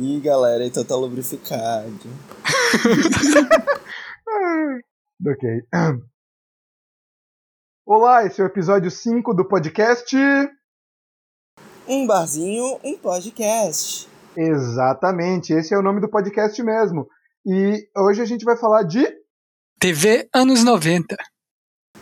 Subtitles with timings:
[0.00, 1.92] Ih, galera, então tá lubrificado.
[5.26, 5.62] ok.
[7.84, 10.16] Olá, esse é o episódio 5 do podcast.
[11.86, 14.08] Um barzinho, um podcast.
[14.34, 17.06] Exatamente, esse é o nome do podcast mesmo.
[17.44, 19.06] E hoje a gente vai falar de
[19.78, 21.14] TV anos 90.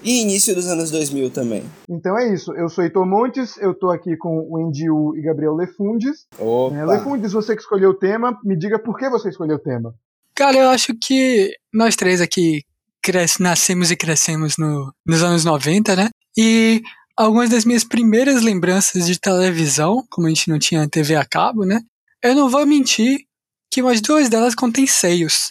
[0.03, 1.65] E início dos anos 2000 também.
[1.89, 2.53] Então é isso.
[2.55, 6.27] Eu sou Heitor Montes, eu tô aqui com o Indiu e Gabriel Lefundes.
[6.39, 6.77] Opa.
[6.77, 9.95] É, Lefundes, você que escolheu o tema, me diga por que você escolheu o tema.
[10.35, 12.63] Cara, eu acho que nós três aqui
[13.03, 16.09] cresce, nascemos e crescemos no, nos anos 90, né?
[16.37, 16.83] E
[17.17, 21.65] algumas das minhas primeiras lembranças de televisão, como a gente não tinha TV a cabo,
[21.65, 21.81] né?
[22.23, 23.21] Eu não vou mentir
[23.71, 25.49] que umas duas delas contêm seios.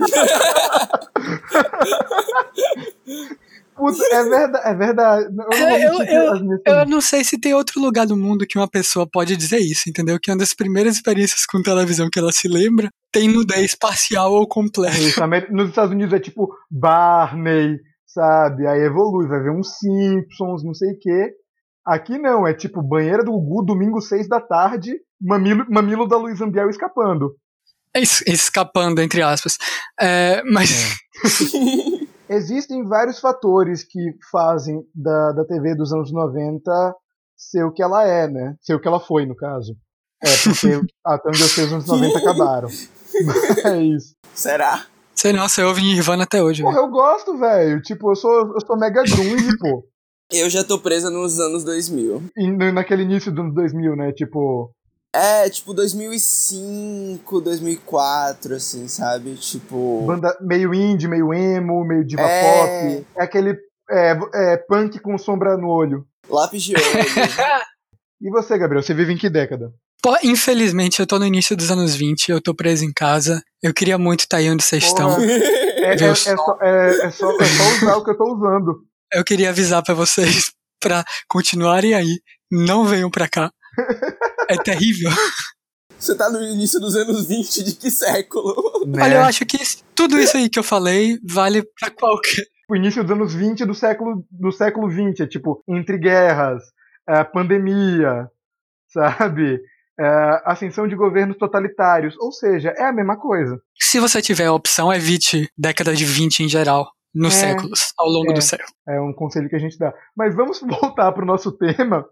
[3.80, 4.68] Puta, é verdade.
[4.68, 5.24] É verdade.
[5.24, 8.58] Eu, não, É, eu, eu, eu não sei se tem outro lugar do mundo que
[8.58, 10.18] uma pessoa pode dizer isso, entendeu?
[10.20, 14.46] Que uma das primeiras experiências com televisão que ela se lembra tem nudez parcial ou
[14.46, 14.96] completa.
[15.50, 18.66] Nos Estados Unidos é tipo Barney, sabe?
[18.66, 21.32] Aí evolui, vai ver uns Simpsons, não sei o quê.
[21.86, 26.40] Aqui não, é tipo banheira do Gugu, domingo, seis da tarde, mamilo, mamilo da Luiz
[26.40, 27.34] Ambiel escapando.
[27.94, 29.56] Es- Escapando, entre aspas.
[30.00, 30.94] É, mas.
[32.30, 33.98] Existem vários fatores que
[34.30, 36.94] fazem da, da TV dos anos 90
[37.36, 38.54] ser o que ela é, né?
[38.60, 39.74] Ser o que ela foi, no caso.
[40.22, 42.68] É, porque até onde eu sei, os anos 90 acabaram.
[43.64, 44.14] Mas.
[44.32, 44.86] Será?
[45.12, 46.62] Sei não, você ouve Nirvana até hoje.
[46.62, 46.86] Porra, velho.
[46.86, 47.82] eu gosto, velho.
[47.82, 49.84] Tipo, eu sou, eu sou mega grunge, pô.
[50.30, 52.22] Eu já tô presa nos anos 2000.
[52.36, 54.12] E naquele início dos anos 2000, né?
[54.12, 54.72] Tipo.
[55.14, 59.34] É, tipo 2005, 2004, assim, sabe?
[59.34, 60.02] Tipo.
[60.06, 62.42] Banda meio indie, meio emo, meio diva É.
[62.96, 63.06] pop.
[63.16, 63.58] É aquele
[63.90, 66.06] é, é, punk com sombra no olho.
[66.28, 66.84] Lápis de olho.
[68.22, 68.82] E você, Gabriel?
[68.82, 69.72] Você vive em que década?
[70.02, 73.42] Pô, infelizmente, eu tô no início dos anos 20, eu tô preso em casa.
[73.62, 75.08] Eu queria muito estar aí onde vocês estão.
[75.14, 75.24] Porra.
[75.24, 78.84] É, é, é só, é, é só, é só usar o que eu tô usando.
[79.10, 82.20] Eu queria avisar pra vocês pra continuarem aí.
[82.52, 83.50] Não venham pra cá.
[84.50, 85.10] É terrível.
[85.98, 88.54] Você tá no início dos anos 20 de que século?
[88.86, 89.02] Né?
[89.02, 89.58] Olha, eu acho que
[89.94, 92.44] tudo isso aí que eu falei vale pra qualquer.
[92.68, 95.22] O início dos anos 20 do século, do século 20.
[95.22, 96.62] É tipo, entre guerras,
[97.08, 98.28] é, pandemia,
[98.88, 99.60] sabe?
[99.98, 102.16] É, ascensão de governos totalitários.
[102.18, 103.60] Ou seja, é a mesma coisa.
[103.78, 108.08] Se você tiver a opção, evite década de 20 em geral, nos É, séculos, ao
[108.08, 108.34] longo é.
[108.34, 108.70] do século.
[108.88, 109.92] É um conselho que a gente dá.
[110.16, 112.06] Mas vamos voltar pro nosso tema.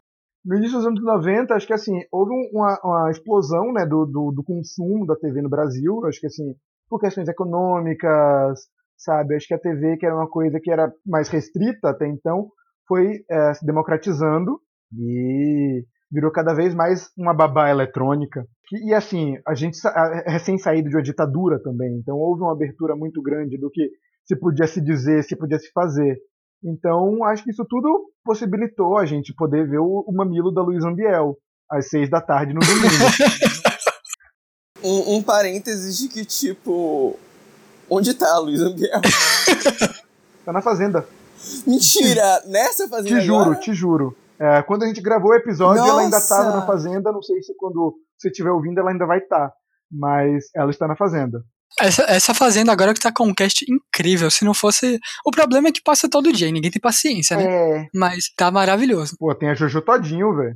[0.44, 4.06] No início dos anos 90, acho que assim, houve um- uma, uma explosão né, do,
[4.06, 6.04] do, do consumo da TV no Brasil.
[6.06, 6.54] Acho que assim,
[6.88, 8.60] por questões econômicas,
[8.96, 9.34] sabe?
[9.36, 12.48] Acho que a TV, que era uma coisa que era mais restrita até então,
[12.86, 14.60] foi é, se democratizando
[14.96, 18.46] e virou cada vez mais uma babá eletrônica.
[18.66, 22.96] Que- E assim, a gente é recém-saído de uma ditadura também, então houve uma abertura
[22.96, 23.90] muito grande do que
[24.24, 26.16] se podia se dizer, se podia se fazer.
[26.62, 30.84] Então, acho que isso tudo possibilitou a gente poder ver o, o mamilo da Luiz
[30.84, 31.36] Ambiel
[31.70, 32.88] às seis da tarde no domingo.
[34.82, 37.18] Um, um parênteses de que, tipo.
[37.90, 39.00] Onde tá a Luísa Ambiel?
[40.44, 41.06] tá na fazenda.
[41.66, 42.42] Mentira!
[42.46, 43.58] Nessa fazenda Te juro, agora?
[43.58, 44.16] te juro.
[44.38, 46.34] É, quando a gente gravou o episódio, ela ainda Nossa!
[46.34, 47.10] estava na fazenda.
[47.10, 49.52] Não sei se quando você estiver ouvindo, ela ainda vai estar.
[49.90, 51.42] Mas ela está na fazenda.
[51.80, 54.30] Essa, essa fazenda agora que tá com um cast incrível.
[54.30, 54.98] Se não fosse.
[55.24, 57.44] O problema é que passa todo dia, ninguém tem paciência, né?
[57.44, 57.86] É.
[57.94, 59.14] Mas tá maravilhoso.
[59.18, 60.54] Pô, tem a Jojo Todinho, velho.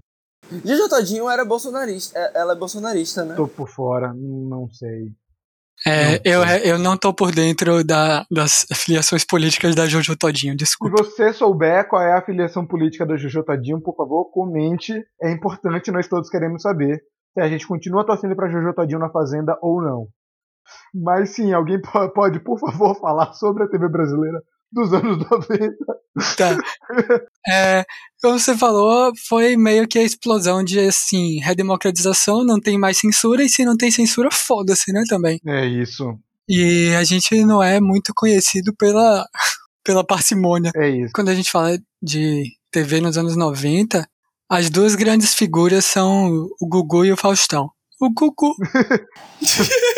[0.64, 2.18] Jojo Todinho era bolsonarista.
[2.18, 3.34] é- Ela é bolsonarista, né?
[3.36, 5.08] Tô por fora, não sei.
[5.86, 6.70] É, Não eu, sei.
[6.72, 11.02] eu não tô por dentro da, das filiações políticas da Jojo Todinho, Se desculpa.
[11.02, 14.92] você souber qual é a afiliação política da Jojo Todinho, por favor, comente.
[15.20, 17.00] É importante, nós todos queremos saber
[17.34, 20.06] se a gente continua torcendo pra Jojo Todinho na Fazenda ou não.
[20.94, 24.40] Mas sim, alguém po- pode, por favor, falar sobre a TV brasileira
[24.70, 25.74] dos anos 90.
[26.36, 26.56] Tá.
[27.46, 27.84] É,
[28.22, 33.42] como você falou, foi meio que a explosão de, assim, redemocratização, não tem mais censura,
[33.44, 35.38] e se não tem censura, foda-se, né, também.
[35.46, 36.16] É isso,
[36.48, 39.26] E a gente não é muito conhecido pela,
[39.84, 40.70] pela parcimônia.
[40.74, 41.12] é isso.
[41.14, 44.08] Quando a gente fala de TV nos anos 90,
[44.50, 47.70] as duas grandes figuras são o Gugu e o Faustão.
[48.00, 48.54] O Gugu.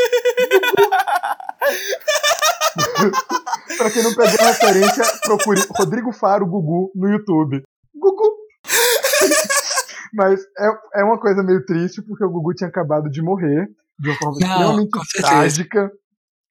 [3.77, 7.63] pra quem não pegou a referência, procure Rodrigo Faro Gugu no YouTube.
[7.95, 8.35] Gugu!
[10.15, 14.11] Mas é, é uma coisa meio triste, porque o Gugu tinha acabado de morrer de
[14.11, 15.91] uma forma extremamente trágica.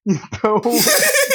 [0.06, 0.62] Então.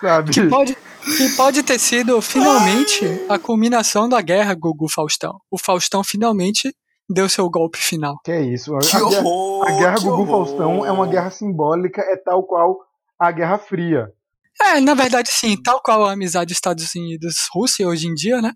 [0.00, 0.32] sabe?
[0.32, 5.38] Que pode, que pode ter sido finalmente a culminação da guerra Gugu-Faustão.
[5.50, 6.74] O Faustão finalmente
[7.08, 8.18] deu seu golpe final.
[8.24, 8.74] Que é isso.
[8.76, 9.22] A, Que a guerra,
[9.66, 10.46] a guerra que Gugu horror.
[10.46, 12.76] Faustão é uma guerra simbólica, é tal qual
[13.18, 14.12] a Guerra Fria.
[14.60, 18.52] É, na verdade, sim, tal qual a amizade Estados Unidos-Rússia hoje em dia, né?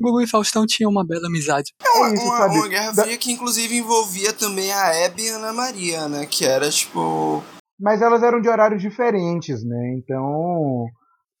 [0.00, 1.72] Gugu e Faustão tinham uma bela amizade.
[1.84, 5.22] É uma, É isso, uma- uma guerra Da- fria que inclusive envolvia também a Hebe
[5.24, 6.26] e a Ana Maria, né?
[6.26, 7.42] Que era tipo.
[7.78, 9.94] Mas elas eram de horários diferentes, né?
[9.98, 10.86] Então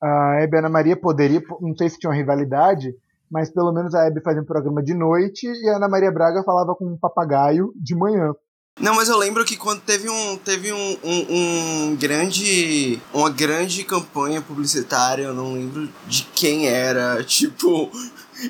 [0.00, 2.92] a Hebe e a Ana Maria poderia, não sei se tinha uma rivalidade,
[3.32, 6.44] mas pelo menos a Hebe fazia um programa de noite e a Ana Maria Braga
[6.44, 8.34] falava com um papagaio de manhã.
[8.78, 11.26] Não, mas eu lembro que quando teve um teve um, um,
[11.90, 17.90] um grande uma grande campanha publicitária, eu não lembro de quem era, tipo,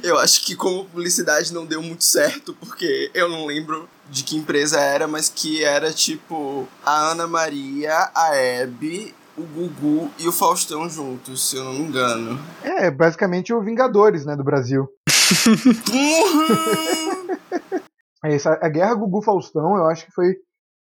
[0.03, 4.37] eu acho que como publicidade não deu muito certo, porque eu não lembro de que
[4.37, 10.33] empresa era, mas que era tipo a Ana Maria, a Hebe, o Gugu e o
[10.33, 12.39] Faustão juntos, se eu não me engano.
[12.63, 14.89] É, basicamente o Vingadores, né, do Brasil.
[15.93, 16.73] Uhum.
[18.25, 20.35] Essa, a Guerra Gugu Faustão, eu acho que foi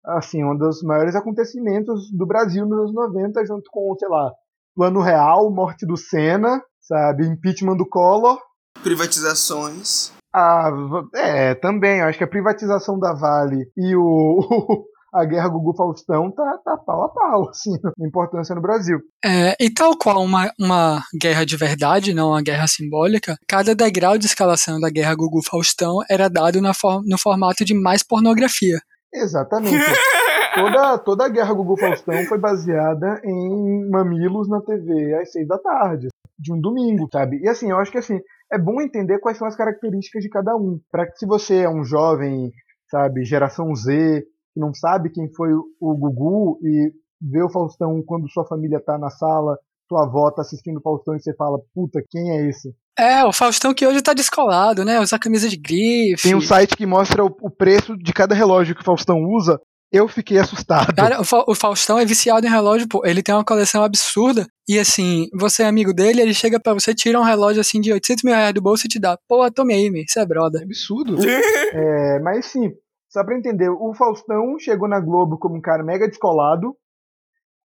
[0.05, 4.31] assim, um dos maiores acontecimentos do Brasil nos anos 90, junto com, sei lá,
[4.75, 8.39] Plano Real, morte do Senna, sabe, impeachment do Collor.
[8.83, 10.13] Privatizações.
[10.35, 10.71] A,
[11.15, 16.31] é, também, eu acho que a privatização da Vale e o, a Guerra Gugu Faustão
[16.31, 18.99] tá, tá pau a pau, assim, a importância no Brasil.
[19.25, 24.17] É, e tal qual uma, uma guerra de verdade, não uma guerra simbólica, cada degrau
[24.17, 28.79] de escalação da guerra Gugu Faustão era dado na for, no formato de mais pornografia.
[29.13, 29.77] Exatamente.
[30.55, 35.59] toda, toda a Guerra Gugu Faustão foi baseada em mamilos na TV às seis da
[35.59, 36.09] tarde,
[36.39, 37.41] de um domingo, sabe?
[37.43, 38.21] E assim, eu acho que assim,
[38.53, 40.81] é bom entender quais são as características de cada um.
[40.91, 42.53] Para que se você é um jovem,
[42.89, 44.25] sabe, geração Z,
[44.55, 48.99] que não sabe quem foi o Gugu e vê o Faustão quando sua família tá
[48.99, 49.59] na sala,
[49.89, 52.75] tua avó tá assistindo o Faustão e você fala, puta, quem é esse?
[52.99, 55.01] É, o Faustão que hoje tá descolado, né?
[55.01, 56.23] Usa camisa de grife.
[56.23, 59.59] Tem um site que mostra o, o preço de cada relógio que o Faustão usa.
[59.93, 60.95] Eu fiquei assustado.
[60.95, 63.05] Cara, o, Fa o Faustão é viciado em relógio, pô.
[63.05, 64.47] Ele tem uma coleção absurda.
[64.69, 67.93] E assim, você é amigo dele, ele chega pra você, tira um relógio assim de
[67.93, 69.19] 800 mil reais do bolso e te dá.
[69.29, 70.03] Pô, tome aí, meu.
[70.03, 70.63] Isso é É brother.
[70.63, 71.17] absurdo.
[71.73, 72.71] É, mas sim,
[73.11, 76.75] só pra entender, o Faustão chegou na Globo como um cara mega descolado,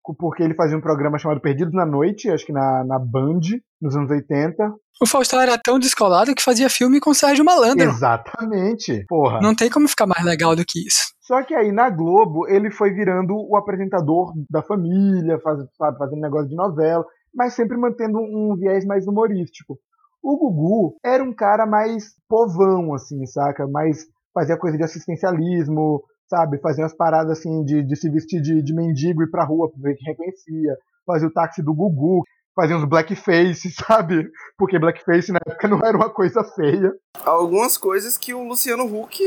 [0.01, 3.39] co- porque ele fazia um programa chamado Perdidos na Noite, acho que na, na Band,
[3.81, 4.73] nos anos 80.
[5.01, 7.89] O Faustão era tão descolado que fazia filme com Sérgio Malandro.
[7.89, 9.05] Exatamente.
[9.07, 9.39] Porra.
[9.41, 11.13] Não tem como ficar mais legal do que isso.
[11.21, 16.21] Só que aí na Globo ele foi virando o apresentador da família, faz, sabe, fazendo
[16.21, 19.77] negócio de novela, mas sempre mantendo um viés mais humorístico.
[20.23, 23.67] O Gugu era um cara mais povão, assim, saca?
[23.67, 24.05] Mais
[24.35, 26.59] fazia coisa de assistencialismo, sabe?
[26.59, 29.71] Fazia umas paradas assim de, de se vestir de, de mendigo e ir pra rua
[29.71, 30.75] pra ver quem reconhecia.
[31.05, 32.23] Fazia o táxi do Gugu,
[32.53, 34.29] fazia uns blackface, sabe?
[34.57, 36.91] Porque blackface na época não era uma coisa feia.
[37.23, 39.17] Algumas coisas que o Luciano Huck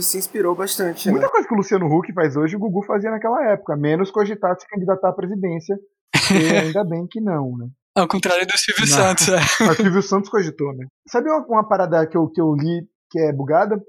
[0.00, 1.12] se inspirou bastante, né?
[1.12, 4.54] Muita coisa que o Luciano Huck faz hoje, o Gugu fazia naquela época, menos cogitar
[4.58, 5.76] se candidatar à presidência.
[6.30, 7.66] E ainda bem que não, né?
[7.96, 8.96] Ao contrário do Silvio Não.
[8.96, 9.38] Santos, é.
[9.60, 10.86] Mas o Silvio Santos cogitou, né?
[11.08, 13.80] Sabe uma, uma parada que eu, que eu li que é bugada?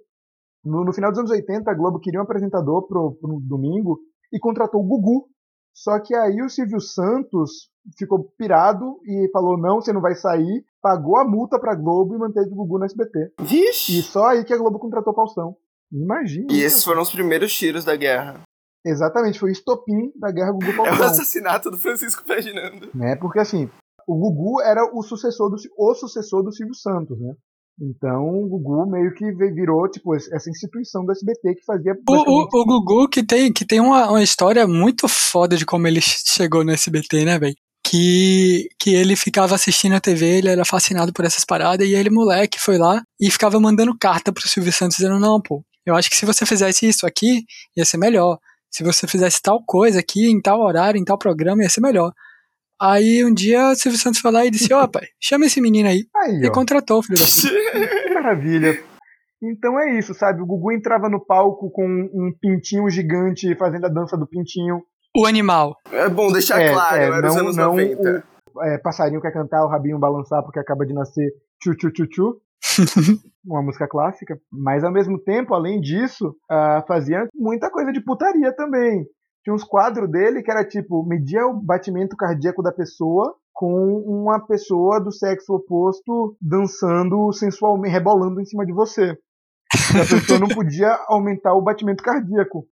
[0.66, 4.00] No, no final dos anos 80, a Globo queria um apresentador pro, pro domingo
[4.34, 5.28] e contratou o Gugu.
[5.74, 10.64] Só que aí o Silvio Santos ficou pirado e falou: não, você não vai sair.
[10.82, 13.34] Pagou a multa pra Globo e manteve o Gugu no SBT.
[13.42, 14.00] Vixe!
[14.00, 15.56] E só aí que a Globo contratou o Faustão.
[15.92, 16.48] Imagina.
[16.52, 18.42] E esses foram os primeiros tiros da guerra.
[18.86, 21.06] Exatamente, foi o estopim da guerra Gugu É o Faustão.
[21.07, 22.90] assassinato do Francisco Ferdinando.
[22.94, 23.16] né?
[23.16, 23.69] Porque assim,
[24.07, 27.34] o Gugu era o sucessor do o sucessor do Silvio Santos, né?
[27.80, 32.50] Então o Gugu meio que virou tipo essa instituição do SBT que fazia O, basicamente-
[32.54, 36.00] o, o Gugu que tem, que tem uma, uma história muito foda de como ele
[36.02, 37.56] chegou no SBT, né, velho?
[37.88, 42.10] Que, que ele ficava assistindo a TV, ele era fascinado por essas paradas, e ele,
[42.10, 46.10] moleque, foi lá e ficava mandando carta pro Silvio Santos dizendo, não, pô, eu acho
[46.10, 47.44] que se você fizesse isso aqui,
[47.78, 48.40] ia ser melhor.
[48.72, 52.12] Se você fizesse tal coisa aqui, em tal horário, em tal programa, ia ser melhor.
[52.82, 55.88] Aí um dia o Silvio Santos foi lá e disse, ó, pai, chama esse menino
[55.90, 56.06] aí.
[56.16, 58.14] aí, E ó, contratou, filho da puta.
[58.14, 58.80] maravilha.
[59.42, 60.42] Então é isso, sabe?
[60.42, 64.82] O Gugu entrava no palco com um pintinho gigante fazendo a dança do pintinho.
[65.16, 65.76] O animal.
[65.92, 68.24] É bom deixar É, claro, é, era os não- anos não 90.
[68.64, 71.30] É, passarinho quer cantar, o rabinho balançar porque acaba de nascer
[71.62, 72.42] tchu tchu tchu tchu.
[73.46, 74.38] uma música clássica.
[74.52, 79.06] Mas ao mesmo tempo, além disso, ah, fazia muita coisa de putaria também.
[79.45, 84.44] Tinha uns quadros dele que era tipo, media o batimento cardíaco da pessoa com uma
[84.45, 89.16] pessoa do sexo oposto dançando sensualmente, rebolando em cima de você.
[89.95, 92.66] E a pessoa não podia aumentar o batimento cardíaco.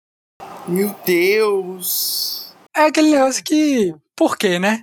[0.67, 2.55] Meu Deus!
[2.75, 3.95] É aquele negócio que.
[4.17, 4.81] Por quê, né?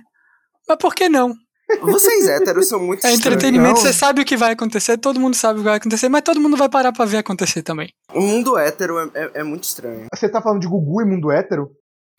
[0.68, 1.34] Mas por que não?
[1.82, 5.60] Vocês héteros são muito É entretenimento, você sabe o que vai acontecer, todo mundo sabe
[5.60, 7.88] o que vai acontecer, mas todo mundo vai parar pra ver acontecer também.
[8.12, 10.06] O mundo hétero é, é- é muito estranho.
[10.12, 11.70] Você tá falando de Gugu e mundo hétero?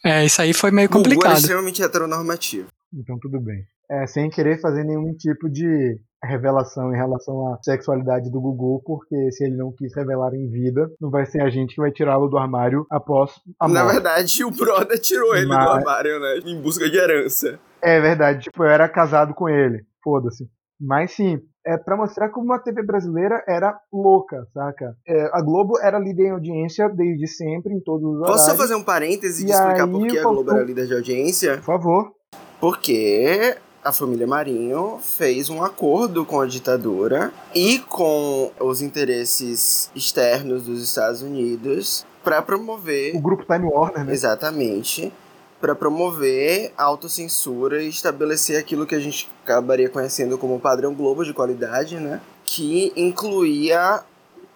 [0.03, 1.37] É, isso aí foi meio Gugu é complicado.
[1.37, 2.67] extremamente heteronormativo.
[2.93, 3.63] Então tudo bem.
[3.89, 9.31] É, sem querer fazer nenhum tipo de revelação em relação à sexualidade do Gugu, porque
[9.31, 12.27] se ele não quis revelar em vida, não vai ser a gente que vai tirá-lo
[12.29, 13.93] do armário após a Na morte.
[13.95, 16.39] verdade, o brother tirou ele do Mas- armário, né?
[16.45, 17.59] Em busca de herança.
[17.81, 19.83] É verdade, tipo, eu era casado com ele.
[20.03, 20.47] Foda-se.
[20.79, 24.95] Mas sim, é para mostrar como a TV brasileira era louca, saca?
[25.07, 28.61] É, a Globo era líder em audiência desde sempre, em todos os Posso só horários.
[28.61, 31.55] fazer um parêntese e E explicar aí, por que a Globo era líder de audiência?
[31.57, 32.11] Por favor.
[32.59, 40.63] Porque a família Marinho fez um acordo com a ditadura e com os interesses externos
[40.63, 44.13] dos Estados Unidos para promover O grupo Time Warner, né?
[44.13, 45.11] Exatamente.
[45.61, 51.23] Para promover a autocensura e estabelecer aquilo que a gente acabaria conhecendo como padrão Globo
[51.23, 52.19] de qualidade, né?
[52.43, 54.03] Que incluía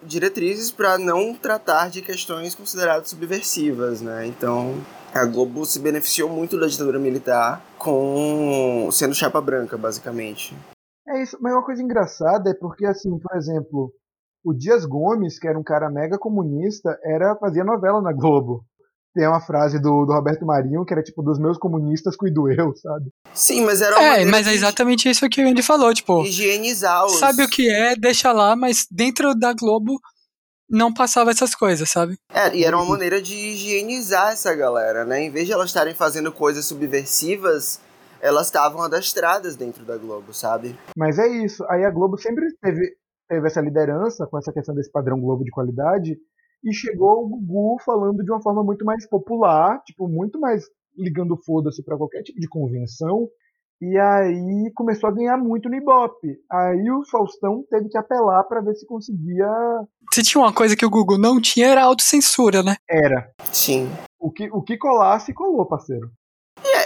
[0.02, 4.26] diretrizes para não tratar de questões consideradas subversivas, né?
[4.26, 4.74] Então,
[5.14, 10.56] a Globo se beneficiou muito da ditadura militar com sendo chapa branca, basicamente.
[11.08, 13.92] É isso, mas uma coisa engraçada é porque, assim, por exemplo,
[14.44, 18.64] o Dias Gomes, que era um cara mega comunista, era fazia novela na Globo.
[19.16, 22.76] Tem uma frase do, do Roberto Marinho que era tipo, dos meus comunistas cuido eu,
[22.76, 23.06] sabe?
[23.32, 26.22] Sim, mas era uma É, mas é de exatamente isso que o Andy falou, tipo,
[26.22, 27.18] higienizar os...
[27.18, 29.98] sabe o que é, deixa lá, mas dentro da Globo
[30.68, 32.18] não passava essas coisas, sabe?
[32.30, 35.22] É, e era uma maneira de higienizar essa galera, né?
[35.22, 37.80] Em vez de elas estarem fazendo coisas subversivas,
[38.20, 40.78] elas estavam adastradas dentro da Globo, sabe?
[40.94, 41.64] Mas é isso.
[41.70, 42.96] Aí a Globo sempre teve,
[43.26, 46.18] teve essa liderança com essa questão desse padrão Globo de qualidade.
[46.64, 50.64] E chegou o Gugu falando de uma forma muito mais popular, tipo, muito mais
[50.96, 53.28] ligando foda-se pra qualquer tipo de convenção.
[53.80, 56.38] E aí começou a ganhar muito no Ibope.
[56.50, 59.46] Aí o Faustão teve que apelar pra ver se conseguia.
[60.12, 62.76] Se tinha uma coisa que o Google não tinha, era autocensura, né?
[62.88, 63.30] Era.
[63.52, 63.86] Sim.
[64.18, 66.10] O que, o que colasse, colou, parceiro.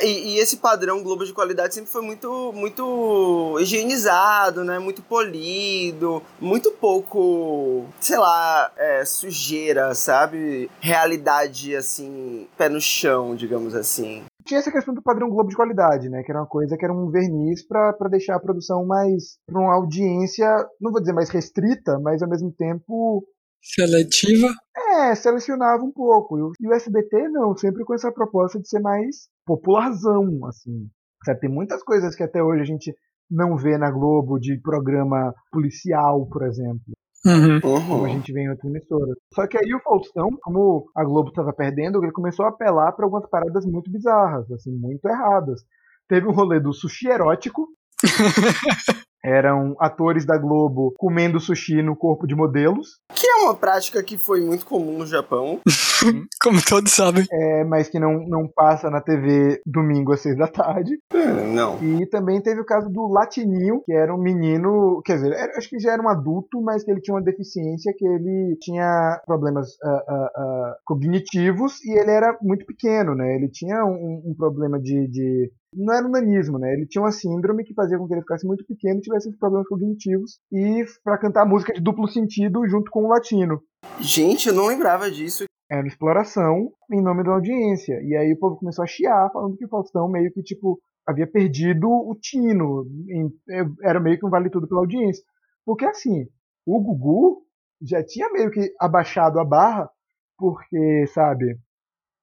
[0.01, 4.79] É, e, e esse padrão Globo de qualidade sempre foi muito, muito higienizado, né?
[4.79, 10.71] Muito polido, muito pouco, sei lá, é, sujeira, sabe?
[10.81, 14.25] Realidade, assim, pé no chão, digamos assim.
[14.45, 16.23] Tinha essa questão do padrão Globo de qualidade, né?
[16.23, 19.39] Que era uma coisa que era um verniz pra pra deixar a produção mais.
[19.47, 20.47] pra uma audiência,
[20.81, 23.25] não vou dizer mais restrita, mas ao mesmo tempo.
[23.63, 24.49] Seletiva.
[24.75, 26.39] É, selecionava um pouco.
[26.39, 30.89] E E o SBT não, sempre com essa proposta de ser mais popularzão, assim.
[31.25, 32.95] Sabe, tem muitas coisas que até hoje a gente
[33.31, 36.93] não vê na Globo de programa policial, por exemplo.
[37.27, 37.61] Uhum.
[37.61, 38.09] como a Uhum.
[38.09, 39.15] gente vê em outras emissoras.
[39.35, 43.05] Só que aí o Faustão, como a Globo estava perdendo, ele começou a apelar para
[43.05, 45.61] algumas paradas muito bizarras, assim, muito erradas.
[46.09, 47.67] Teve um rolê do sushi erótico.
[49.25, 54.17] Eram atores da Globo comendo sushi no corpo de modelos, Que é uma prática que
[54.17, 55.61] foi muito comum no Japão.
[56.43, 57.27] Como todos sabem.
[57.31, 60.99] é, mas que não, não passa na TV domingo às seis da tarde.
[61.13, 61.79] É, Não.
[61.83, 65.69] E também teve o caso do Latininho, que era um menino, quer dizer, era- acho
[65.69, 69.69] que já era um adulto, mas que ele tinha uma deficiência, que ele tinha problemas
[69.85, 73.35] ah, ah, ah, cognitivos e ele era muito pequeno, né?
[73.37, 76.73] Ele tinha um, um problema de, de- Não era um nanismo, né?
[76.73, 79.69] Ele tinha uma síndrome que fazia com que ele ficasse muito pequeno e tivesse problemas
[79.69, 80.41] cognitivos.
[80.51, 83.63] E pra cantar música de duplo sentido junto com o latino.
[84.01, 85.45] Gente, eu não lembrava disso.
[85.71, 88.01] Era exploração em nome da audiência.
[88.03, 91.27] E aí o povo começou a chiar, falando que o Faustão meio que, tipo, havia
[91.27, 92.85] perdido o tino.
[93.83, 95.23] Era meio que um vale tudo pela audiência.
[95.65, 96.27] Porque, assim,
[96.67, 97.43] o Gugu
[97.81, 99.89] já tinha meio que abaixado a barra,
[100.37, 101.57] porque, sabe,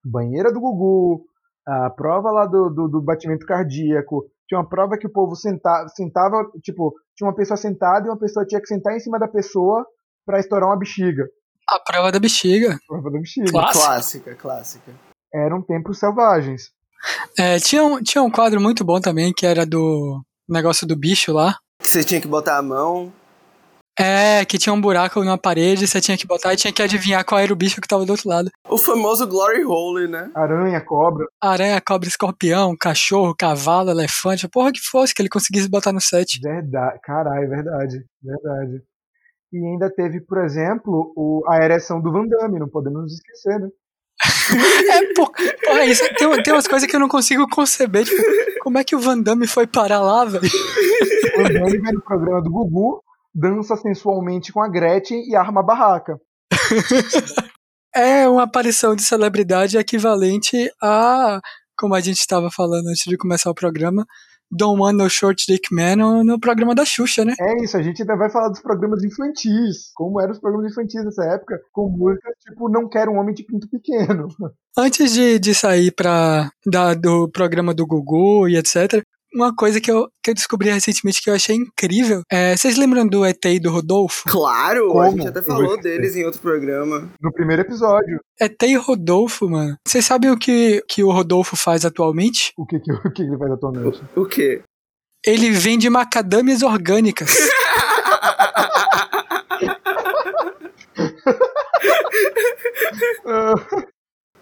[0.03, 1.25] banheira do Gugu,
[1.67, 5.85] a prova lá do, do, do batimento cardíaco, tinha uma prova que o povo senta,
[5.89, 9.27] sentava, tipo, tinha uma pessoa sentada e uma pessoa tinha que sentar em cima da
[9.27, 9.85] pessoa
[10.25, 11.27] pra estourar uma bexiga.
[11.69, 12.77] A prova da bexiga.
[12.87, 13.51] Prova da bexiga.
[13.51, 13.85] Clássico.
[13.85, 14.91] Clássica, clássica.
[15.33, 16.71] Eram tempos selvagens.
[17.37, 21.33] É, tinha, um, tinha um quadro muito bom também, que era do negócio do bicho
[21.33, 21.57] lá.
[21.81, 23.11] Que você tinha que botar a mão.
[23.99, 27.25] É, que tinha um buraco na parede, você tinha que botar e tinha que adivinhar
[27.25, 28.51] qual era o bicho que tava do outro lado.
[28.69, 30.29] O famoso Glory Hole, né?
[30.35, 31.25] Aranha, cobra.
[31.41, 35.99] Aranha, cobra, escorpião, cachorro, cavalo, elefante, a porra que fosse que ele conseguisse botar no
[35.99, 36.39] set.
[36.39, 36.99] Verdade.
[37.03, 38.05] Caralho, verdade.
[38.21, 38.83] Verdade.
[39.51, 43.59] E ainda teve, por exemplo, o, a ereção do Van Damme, não podemos nos esquecer,
[43.59, 43.69] né?
[44.89, 48.05] É, por, porra, isso, tem, tem umas coisas que eu não consigo conceber.
[48.05, 48.21] Tipo,
[48.61, 50.45] como é que o Van Damme foi parar lá, velho?
[50.45, 53.01] O Van Damme vai no programa do Gugu,
[53.33, 56.19] dança sensualmente com a Gretchen e arma a barraca.
[57.95, 61.41] É uma aparição de celebridade equivalente a,
[61.75, 64.05] como a gente estava falando antes de começar o programa,
[64.51, 67.33] Don't Want No Short Dick Man no, programa da Xuxa, né?
[67.39, 71.03] É isso, a gente ainda vai falar dos programas infantis, como eram os programas infantis
[71.03, 74.27] nessa época, com músicas tipo Não Quero um Homem de Pinto Pequeno.
[74.77, 79.03] Antes de, de sair pra, da, do programa do Gugu e etc.,
[79.37, 82.21] uma coisa que eu, que eu descobri recentemente que eu achei incrível.
[82.31, 84.23] É, vocês lembram do ET e do Rodolfo?
[84.27, 85.17] Claro, a Como?
[85.17, 87.09] gente até falou deles em outro programa.
[87.21, 89.75] No primeiro episódio, ET e Rodolfo, mano.
[89.87, 92.51] Vocês sabem o que, que o Rodolfo faz atualmente?
[92.57, 94.01] o que, que, o que ele faz atualmente?
[94.15, 94.61] O quê?
[95.25, 97.29] Ele vende macadâmias orgânicas.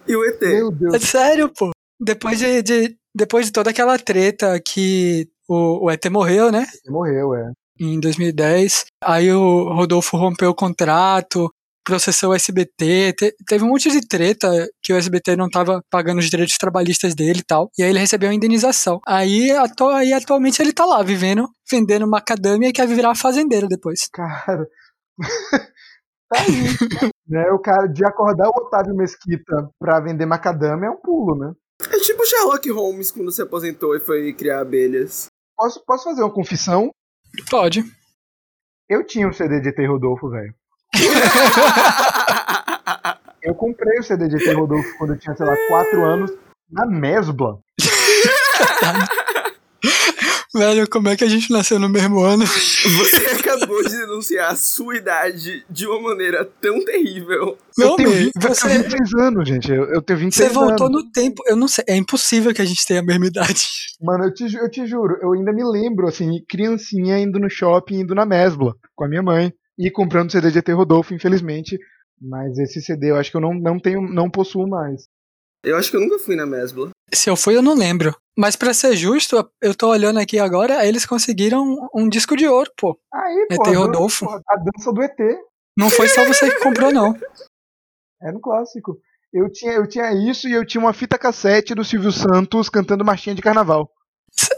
[0.08, 0.40] E o ET?
[0.42, 0.94] meu Deus.
[0.94, 1.72] É sério, pô.
[2.00, 6.66] Depois de, de- depois de toda aquela treta que o, o ET morreu, né?
[6.88, 7.52] Morreu, é.
[7.80, 8.86] Em 2010.
[9.04, 11.50] Aí o Rodolfo rompeu o contrato,
[11.84, 13.14] processou o SBT.
[13.14, 14.50] te- teve um monte de treta
[14.82, 17.70] que o SBT não tava pagando os direitos trabalhistas dele e tal.
[17.78, 19.00] E aí ele recebeu uma indenização.
[19.06, 24.08] Aí, atu- aí atualmente ele tá lá vivendo, vendendo macadâmia e quer virar fazendeiro depois.
[24.12, 24.68] Cara.
[26.30, 27.10] tá aí.
[27.28, 31.54] né, o cara de acordar o Otávio Mesquita pra vender macadâmia é um pulo, né?
[31.82, 35.28] É tipo o Sherlock Holmes quando se aposentou e foi criar abelhas.
[35.56, 36.90] Posso, posso fazer uma confissão?
[37.50, 37.84] Pode.
[38.90, 40.54] Eu tinha um CD de ET Rodolfo, velho.
[43.42, 46.32] Eu comprei o CD de ET Rodolfo quando eu tinha, sei lá, 4 anos,
[46.68, 47.60] na Mesbla.
[50.56, 52.46] Velho, como é que a gente nasceu no mesmo ano?
[52.46, 57.58] Você acabou de denunciar a sua idade de uma maneira tão terrível.
[57.78, 59.70] Eu Não, tenho, 20, eu tenho você, 26 anos, gente.
[59.70, 61.04] Eu, eu tenho você 26 voltou anos.
[61.04, 61.44] no tempo.
[61.46, 63.66] Eu não sei, é impossível que a gente tenha a mesma idade.
[64.02, 68.00] Mano, eu te, eu te juro, eu ainda me lembro, assim, criancinha indo no shopping,
[68.00, 71.78] indo na Mesbla, com a minha mãe, e comprando CD de ET Rodolfo, infelizmente.
[72.22, 75.02] Mas esse CD eu acho que eu não, não tenho, não possuo mais.
[75.66, 76.90] Eu acho que eu nunca fui na Mesbla.
[77.14, 78.16] Se eu fui, eu não lembro.
[78.38, 82.72] Mas pra ser justo, eu tô olhando aqui agora, eles conseguiram um disco de ouro,
[82.78, 83.00] pô.
[83.14, 84.26] Aí, ET pô, a dan- Rodolfo.
[84.26, 85.18] porra, a dança do ET.
[85.78, 87.14] Não foi só você que comprou, não.
[88.22, 88.98] Era um clássico.
[89.34, 93.04] Eu tinha, eu tinha isso e eu tinha uma fita cassete do Silvio Santos cantando
[93.04, 93.90] marchinha de carnaval.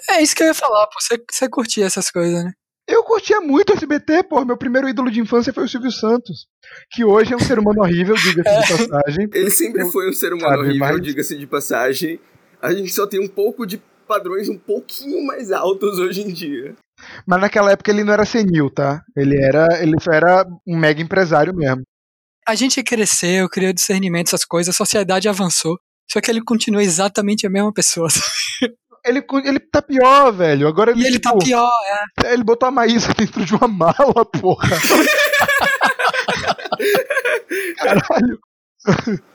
[0.09, 0.99] É isso que eu ia falar, pô.
[0.99, 2.51] Você, você curtia essas coisas, né?
[2.87, 4.45] Eu curtia muito SBT, pô.
[4.45, 6.47] Meu primeiro ídolo de infância foi o Silvio Santos.
[6.91, 9.29] Que hoje é um ser humano horrível, diga-se de passagem.
[9.33, 12.19] Ele sempre Eu- foi um ser humano sabe, horrível, mas- diga-se de passagem.
[12.61, 16.75] A gente só tem um pouco de padrões um pouquinho mais altos hoje em dia.
[17.27, 19.01] Mas naquela época ele não era senil, tá?
[19.15, 21.83] Ele era, ele só era um mega empresário mesmo.
[22.47, 25.77] A gente cresceu, criou discernimento, essas coisas, a sociedade avançou.
[26.09, 28.07] Só que ele continua exatamente a mesma pessoa.
[29.07, 30.67] Ele, ele tá pior, velho.
[30.67, 31.69] Agora ele, E ele tá tipo, pior,
[32.23, 32.33] é.
[32.33, 34.69] Ele botou a Maísa dentro de uma mala, porra.
[37.77, 38.39] Caralho.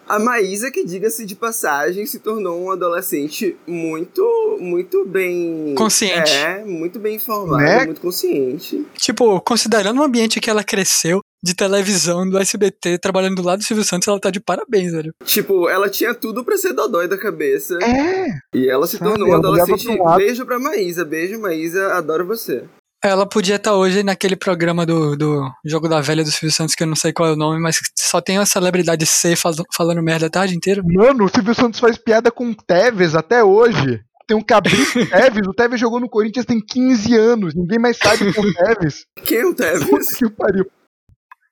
[0.08, 5.74] A Maísa, que diga-se de passagem, se tornou um adolescente muito, muito bem.
[5.76, 6.32] Consciente.
[6.32, 7.84] É, muito bem informado, Né?
[7.86, 8.86] muito consciente.
[8.96, 13.64] Tipo, considerando o ambiente que ela cresceu, de televisão, do SBT, trabalhando do lado do
[13.64, 15.12] Silvio Santos, ela tá de parabéns, velho.
[15.24, 17.76] Tipo, ela tinha tudo pra ser dodói da cabeça.
[17.82, 18.26] É.
[18.54, 19.86] E ela se tornou uma adolescente.
[20.16, 21.04] Beijo pra Maísa.
[21.04, 21.94] Beijo, Maísa.
[21.94, 22.64] Adoro você.
[23.04, 26.84] Ela podia estar hoje naquele programa do, do Jogo da Velha do Silvio Santos, que
[26.84, 30.00] eu não sei qual é o nome, mas só tem a celebridade C fal- falando
[30.00, 30.80] merda a tarde inteira.
[30.84, 34.00] Mano, o Silvio Santos faz piada com o Tevez até hoje.
[34.24, 38.32] Tem um cabrito Tevez, o Tevez jogou no Corinthians tem 15 anos, ninguém mais sabe
[38.32, 39.04] quem é o Tevez.
[39.24, 39.84] Quem é o Tevez?
[39.84, 40.66] Puta que pariu.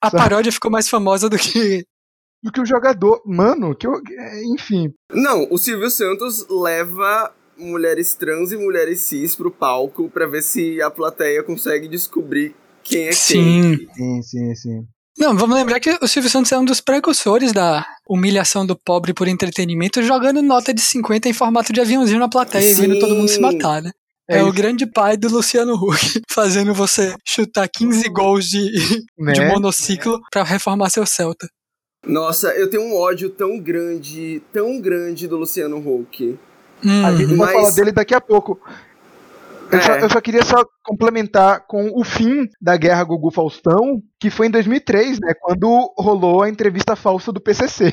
[0.02, 0.22] A Sabe?
[0.22, 1.84] paródia ficou mais famosa do que.
[2.42, 3.20] Do que o jogador.
[3.26, 4.90] Mano, que eu, é, enfim.
[5.12, 10.80] Não, o Silvio Santos leva mulheres trans e mulheres cis pro palco pra ver se
[10.80, 13.14] a plateia consegue descobrir quem é quem.
[13.14, 13.76] Sim.
[13.94, 14.86] Sim, sim, sim.
[15.18, 19.12] Não, vamos lembrar que o Silvio Santos é um dos precursores da humilhação do pobre
[19.12, 22.82] por entretenimento, jogando nota de 50 em formato de aviãozinho na plateia e Sim.
[22.82, 23.90] vendo todo mundo se matar, né?
[24.30, 28.60] É, É o grande pai do Luciano Huck, fazendo você chutar 15 gols de,
[29.18, 29.32] Né?
[29.32, 31.48] de monociclo pra reformar seu Celta.
[32.06, 36.38] Nossa, eu tenho um ódio tão grande, tão grande do Luciano Huck.
[36.82, 38.58] Hum, A gente vai Mas- falar dele daqui a pouco.
[39.72, 39.82] Eu, É.
[39.82, 44.46] só, eu só queria só complementar com o fim da guerra Gugu Faustão, que foi
[44.46, 47.90] em 2003, né, quando rolou a entrevista falsa do PCC,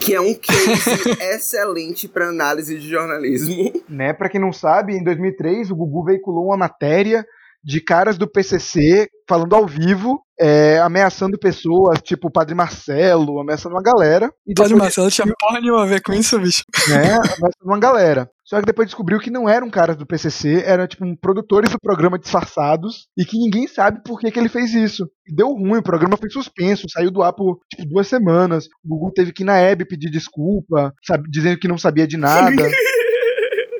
[0.00, 0.50] Que é um case
[1.34, 3.72] excelente pra análise de jornalismo.
[3.88, 4.12] né?
[4.12, 7.24] Para quem não sabe, em 2003 o Gugu veiculou uma matéria
[7.62, 13.74] de caras do PCC falando ao vivo, é, ameaçando pessoas, tipo o Padre Marcelo, ameaçando
[13.74, 14.30] uma galera.
[14.46, 16.62] E Padre Marcelo tinha porra nenhuma a ver com isso, bicho.
[16.88, 18.28] né, ameaçando uma galera.
[18.46, 21.80] Só que depois descobriu que não eram caras do PCC, eram tipo um produtores do
[21.80, 25.10] programa disfarçados e que ninguém sabe por que, que ele fez isso.
[25.26, 28.66] Deu ruim, o programa foi suspenso, saiu do ar por tipo duas semanas.
[28.84, 32.16] O Gugu teve que ir na Hebe pedir desculpa, sabe, dizendo que não sabia de
[32.16, 32.50] nada.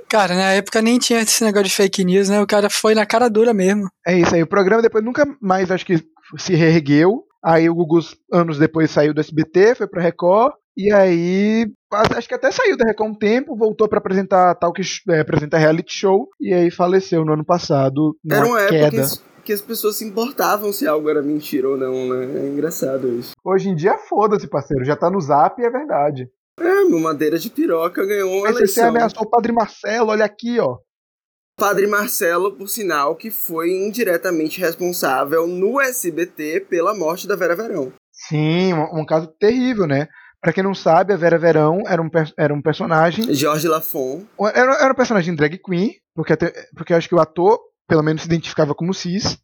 [0.09, 2.41] Cara, na época nem tinha esse negócio de fake news, né?
[2.41, 3.89] O cara foi na cara dura mesmo.
[4.07, 4.43] É isso aí.
[4.43, 6.01] O programa depois nunca mais, acho que,
[6.39, 7.25] se reergueu.
[7.45, 8.01] Aí o Gugu,
[8.33, 10.53] anos depois, saiu do SBT, foi pra Record.
[10.77, 11.67] E aí,
[12.17, 15.93] acho que até saiu da Record um tempo, voltou pra apresentar talk, é, apresentar reality
[15.93, 16.29] show.
[16.41, 18.17] E aí faleceu no ano passado.
[18.23, 18.91] Numa Era uma época queda.
[18.91, 22.41] que, as- que as pessoas se importavam se algo era mentira ou não, né?
[22.45, 23.33] É engraçado isso.
[23.45, 24.85] Hoje em dia, foda-se, parceiro.
[24.85, 26.29] Já tá no zap e é verdade.
[26.61, 28.89] É, meu madeira de piroca ganhou uma Aí você eleição.
[28.89, 30.79] ameaçou o Padre Marcelo, olha aqui, ó.
[31.59, 37.93] Padre Marcelo, por sinal, que foi indiretamente responsável no SBT pela morte da Vera Verão.
[38.13, 40.07] Sim, um, um caso terrível, né?
[40.47, 43.35] Pra quem não sabe, a Vera Verão era um, era um personagem.
[43.35, 44.23] Jorge Lafon.
[44.55, 48.01] Era, era um personagem drag queen, porque, até, porque eu acho que o ator, pelo
[48.01, 49.37] menos, se identificava como cis.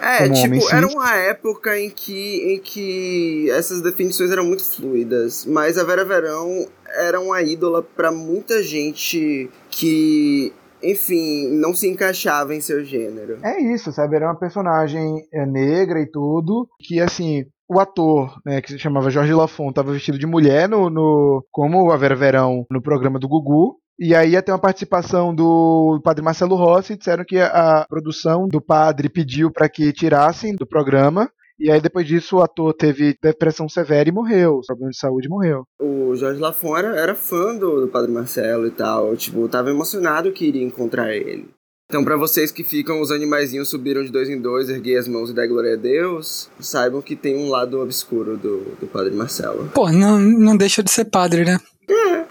[0.00, 0.94] É, Como tipo, era cis.
[0.94, 6.68] uma época em que, em que essas definições eram muito fluidas, mas a Vera Verão
[6.86, 13.40] era uma ídola pra muita gente que, enfim, não se encaixava em seu gênero.
[13.42, 14.14] É isso, sabe?
[14.14, 17.44] Era uma personagem é, negra e tudo, que assim.
[17.68, 21.90] O ator, né, que se chamava Jorge Lafon, estava vestido de mulher no, no como
[21.90, 23.78] a Vera Verão no programa do Gugu.
[23.98, 28.60] E aí ia ter uma participação do padre Marcelo Rossi, disseram que a, produção do
[28.60, 31.30] padre pediu para que tirassem do programa.
[31.58, 35.62] E aí depois disso o ator teve depressão severa e morreu, problema de saúde morreu.
[35.80, 40.32] O Jorge Lafon era, era fã do, do Padre Marcelo e tal, tipo, tava emocionado
[40.32, 41.48] que iria encontrar ele.
[41.94, 45.30] Então, pra vocês que ficam, os animaizinhos subiram de dois em dois, erguei as mãos
[45.30, 49.68] e dai glória a Deus, saibam que tem um lado obscuro do, do Padre Marcelo.
[49.72, 51.56] Pô, não, não deixa de ser padre, né?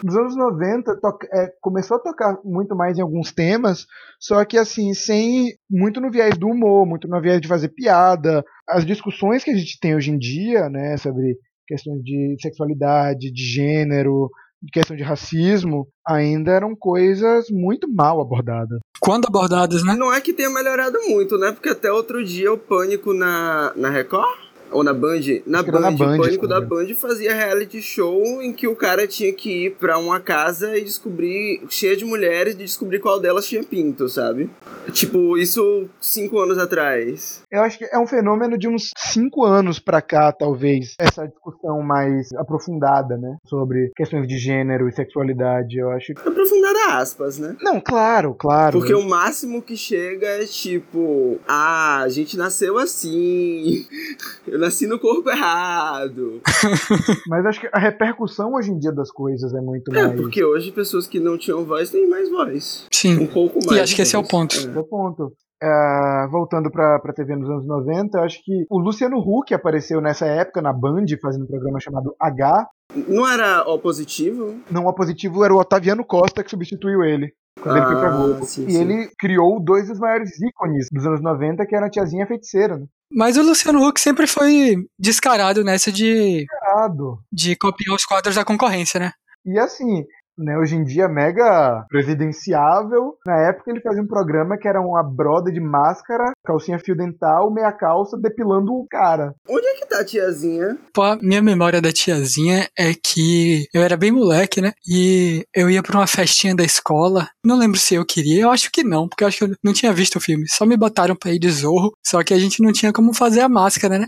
[0.03, 3.85] Nos anos 90 toca- é, começou a tocar muito mais em alguns temas,
[4.19, 8.43] só que assim, sem muito no viés do humor, muito no viés de fazer piada.
[8.67, 13.41] As discussões que a gente tem hoje em dia, né, sobre questões de sexualidade, de
[13.45, 14.29] gênero,
[14.63, 18.79] de questão de racismo, ainda eram coisas muito mal abordadas.
[19.01, 19.93] Quando abordadas, né?
[19.97, 21.51] Não é que tenha melhorado muito, né?
[21.51, 24.42] Porque até outro dia o Pânico na, na Record?
[24.73, 25.21] Ou na Band?
[25.45, 29.07] Na Band, na Band, o Pânico da Band fazia reality show em que o cara
[29.07, 33.47] tinha que ir pra uma casa e descobrir, cheia de mulheres, e descobrir qual delas
[33.47, 34.49] tinha pinto, sabe?
[34.91, 37.41] Tipo, isso cinco anos atrás.
[37.51, 41.81] Eu acho que é um fenômeno de uns cinco anos pra cá, talvez, essa discussão
[41.81, 45.77] mais aprofundada, né, sobre questões de gênero e sexualidade.
[45.77, 47.55] Eu acho que Aprofundar aspas, né?
[47.61, 48.79] não, claro, claro.
[48.79, 53.85] Porque o máximo que chega é tipo, ah, a gente nasceu assim,
[54.47, 56.41] eu nasci no corpo errado.
[57.27, 60.19] Mas acho que a repercussão hoje em dia das coisas é muito É, mais.
[60.21, 62.85] porque hoje pessoas que não tinham voz têm mais voz.
[62.93, 63.19] Sim.
[63.19, 63.77] Um pouco mais.
[63.77, 64.55] E acho que esse é o ponto.
[64.55, 65.31] Esse é o ponto.
[65.61, 70.01] É, voltando pra, pra TV nos anos 90, eu acho que o Luciano Huck apareceu
[70.01, 72.67] nessa época na Band, fazendo um programa chamado H.
[73.07, 74.55] Não era O positivo?
[74.69, 77.31] Não, o positivo era o Otaviano Costa que substituiu ele.
[77.61, 78.43] Quando ele foi pra Ah, Globo.
[78.43, 78.81] sim, e sim.
[78.81, 82.77] ele criou dois dos maiores ícones dos anos 90, que era a tiazinha feiticeira.
[82.77, 82.85] Né?
[83.13, 87.19] Mas o Luciano Huck sempre foi descarado nessa de, Errado.
[87.31, 89.11] de copiar os quadros da concorrência, né?
[89.45, 90.05] E assim,
[90.37, 93.15] né, hoje em dia mega presidenciável.
[93.25, 97.51] Na época ele fazia um programa que era uma broda de máscara, calcinha fio dental,
[97.51, 99.33] meia calça, depilando o cara.
[99.49, 100.77] Onde é que tá a tiazinha?
[100.93, 104.73] Pô, a minha memória da tiazinha é que eu era bem moleque, né?
[104.87, 107.29] E eu ia pra uma festinha da escola.
[107.45, 109.73] Não lembro se eu queria, eu acho que não, porque eu acho que eu não
[109.73, 110.47] tinha visto o filme.
[110.47, 113.41] Só me botaram pra ir de zorro, só que a gente não tinha como fazer
[113.41, 114.07] a máscara, né?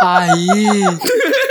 [0.00, 0.46] Aí.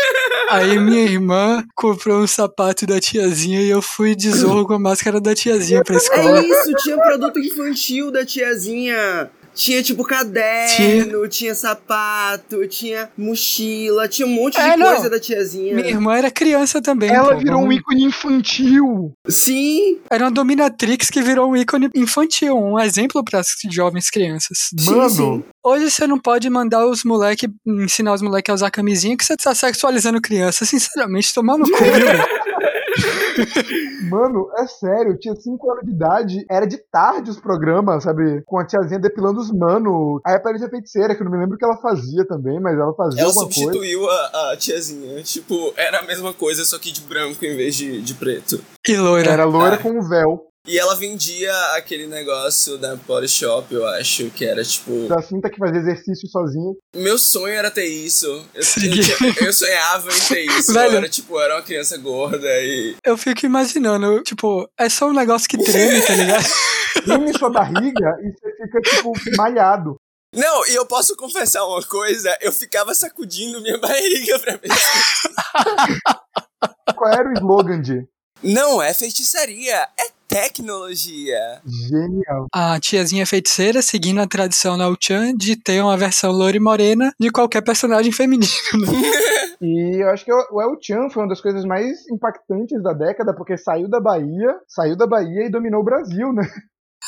[0.49, 4.79] Aí minha irmã comprou um sapato da tiazinha e eu fui de zorro com a
[4.79, 6.39] máscara da tiazinha pra escola.
[6.39, 9.29] É isso, tinha produto infantil da tiazinha.
[9.55, 14.93] Tinha tipo caderno, tinha, sapato, tinha mochila, tinha um monte de É, não.
[14.93, 15.73] coisa da tiazinha.
[15.73, 17.09] Minha irmã era criança também.
[17.09, 19.13] Ela pô, virou um ícone infantil.
[19.27, 24.57] Sim, Era uma dominatrix que virou um ícone infantil, um exemplo para as jovens crianças.
[24.85, 25.43] Mano, sim.
[25.63, 29.35] Hoje você não pode mandar os moleque, ensinar os moleques a usar camisinha que você
[29.37, 30.65] tá sexualizando criança.
[30.65, 32.44] Sinceramente, tomar no cu, velho?
[34.09, 38.41] Mano, é sério, eu tinha 5 anos de idade, era de tarde os programas, sabe?
[38.45, 40.21] Com a tiazinha depilando os mano.
[40.25, 42.77] Aí aparecia a feiticeira, que eu não me lembro o que ela fazia também, mas
[42.77, 43.61] ela fazia Ela alguma coisa.
[43.61, 45.21] substituiu a, a tiazinha.
[45.23, 48.61] Tipo, era a mesma coisa, só que de branco em vez de, de preto.
[48.87, 49.31] E loira.
[49.31, 49.79] Era loira Ah.
[49.79, 50.43] com um véu.
[50.67, 55.07] E ela vendia aquele negócio da Body Shop, eu acho, que era tipo.
[55.07, 56.73] Da cinta que fazia exercício sozinha.
[56.95, 58.25] Meu sonho era ter isso.
[58.25, 60.73] Eu, eu, sonhava em ter isso.
[60.73, 60.93] Velho.
[60.93, 62.95] Eu era tipo, eu era uma criança gorda e.
[63.05, 66.45] Eu fico imaginando, tipo, é só um negócio que treme, tá ligado?
[67.05, 69.95] Treme sua barriga e você fica, tipo, malhado.
[70.33, 74.69] Não, e eu posso confessar uma coisa, eu ficava sacudindo minha barriga pra ver.
[76.95, 78.07] Qual era o slogan de?
[78.43, 81.61] Não é feitiçaria, é tecnologia.
[81.65, 82.47] Genial.
[82.53, 87.11] A tiazinha feiticeira seguindo a tradição na Chan de ter uma versão loira e morena
[87.19, 88.51] de qualquer personagem feminino.
[88.73, 89.11] né?
[89.61, 93.33] E eu acho que o El Chan foi uma das coisas mais impactantes da década,
[93.33, 96.43] porque saiu da Bahia, saiu da Bahia e dominou o Brasil, né?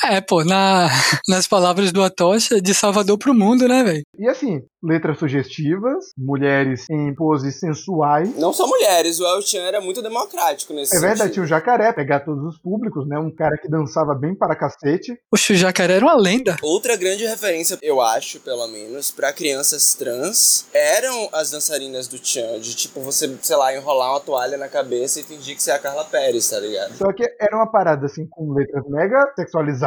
[0.06, 0.90] É, pô, na,
[1.28, 4.04] nas palavras do Atocha, de Salvador pro mundo, né, velho?
[4.18, 8.36] E assim, letras sugestivas, mulheres em poses sensuais.
[8.38, 11.34] Não só mulheres, o El Chan era muito democrático nesse É verdade, sentido.
[11.34, 13.18] tinha o jacaré, pegar todos os públicos, né?
[13.18, 15.18] Um cara que dançava bem para cacete.
[15.34, 16.56] Oxe, o jacaré era uma lenda.
[16.62, 22.60] Outra grande referência, eu acho, pelo menos, pra crianças trans eram as dançarinas do Chan.
[22.60, 25.76] De tipo, você, sei lá, enrolar uma toalha na cabeça e fingir que você é
[25.76, 26.94] a Carla Pérez, tá ligado?
[26.96, 29.87] Só que era uma parada assim com letras mega sexualizadas.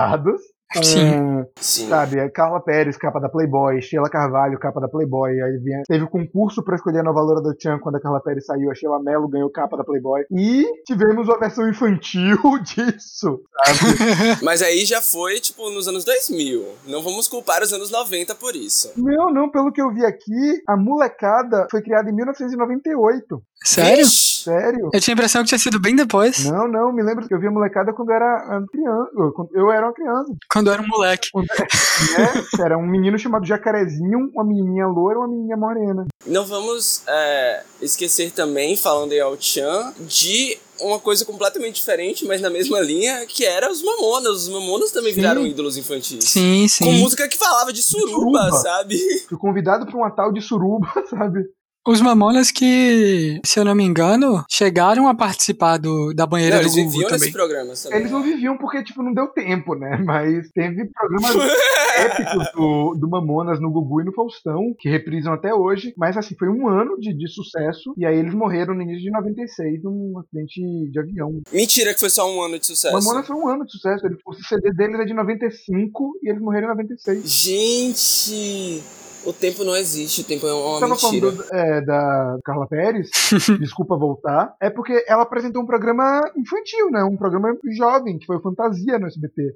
[0.73, 1.45] Com, Sim.
[1.61, 1.89] Sim.
[1.89, 5.31] sabe, a Carla Pérez, capa da Playboy, Sheila Carvalho, capa da Playboy.
[5.43, 8.21] Aí vinha, teve o concurso pra escolher a nova loura do Chan quando a Carla
[8.23, 10.23] Pérez saiu, a Sheila Mello ganhou capa da Playboy.
[10.31, 14.39] E tivemos uma versão infantil disso, sabe?
[14.45, 16.65] Mas aí já foi, tipo, nos anos 2000.
[16.87, 18.93] Não vamos culpar os anos 90 por isso.
[18.97, 23.43] não, não, pelo que eu vi aqui, a molecada foi criada em 1998.
[23.65, 24.05] Sério?
[24.05, 24.30] Vixe!
[24.45, 24.91] Sério?
[24.93, 27.41] Eu tinha a impressão que tinha sido bem depois, Não, não, me lembro que eu
[27.41, 29.11] vi a molecada quando eu era criança.
[29.55, 30.33] Eu era uma criança.
[30.53, 31.29] quando eu era um moleque.
[31.33, 32.65] Quando- né?
[32.65, 36.07] Era um menino chamado Jacarezinho, uma menininha loira e uma menininha morena.
[36.27, 42.41] Não vamos é, esquecer também, falando em El Chan, de uma coisa completamente diferente, mas
[42.41, 44.43] na mesma linha, que era os Mamonas.
[44.45, 45.21] Os Mamonas também Sim.
[45.21, 46.25] viraram ídolos infantis.
[46.25, 47.01] Sim, Com sim.
[47.01, 48.11] música que falava de suruba,
[48.45, 48.53] Suruba.
[48.53, 48.99] sabe?
[49.29, 51.45] Fui convidado pra uma tal de suruba, sabe?
[51.87, 56.63] Os Mamonas que, se eu não me engano, chegaram a participar do, da banheira Não,
[56.63, 57.33] do eles Gugu viviam também.
[57.33, 57.99] programas também.
[57.99, 59.97] Eles não viviam porque, tipo, não deu tempo, né?
[60.05, 61.35] Mas teve programas
[61.97, 65.95] épicos do, do Mamonas no Gugu e no Faustão, que reprisam até hoje.
[65.97, 67.95] Mas, assim, foi um ano de, de sucesso.
[67.97, 71.41] E aí eles morreram no início de 96 num acidente de avião.
[71.51, 72.95] Mentira que foi só um ano de sucesso.
[72.95, 74.07] Mamonas foi um ano de sucesso.
[74.07, 77.31] Ele, o CD deles é de 95 e eles morreram em 96.
[77.31, 78.83] Gente,
[79.25, 81.33] o tempo não existe, o tempo é uma Tava mentira.
[81.33, 83.11] falando é, da Carla Pérez,
[83.61, 87.05] desculpa voltar, é porque ela apresentou um programa infantil, né?
[87.05, 89.55] Um programa jovem, que foi o Fantasia no SBT.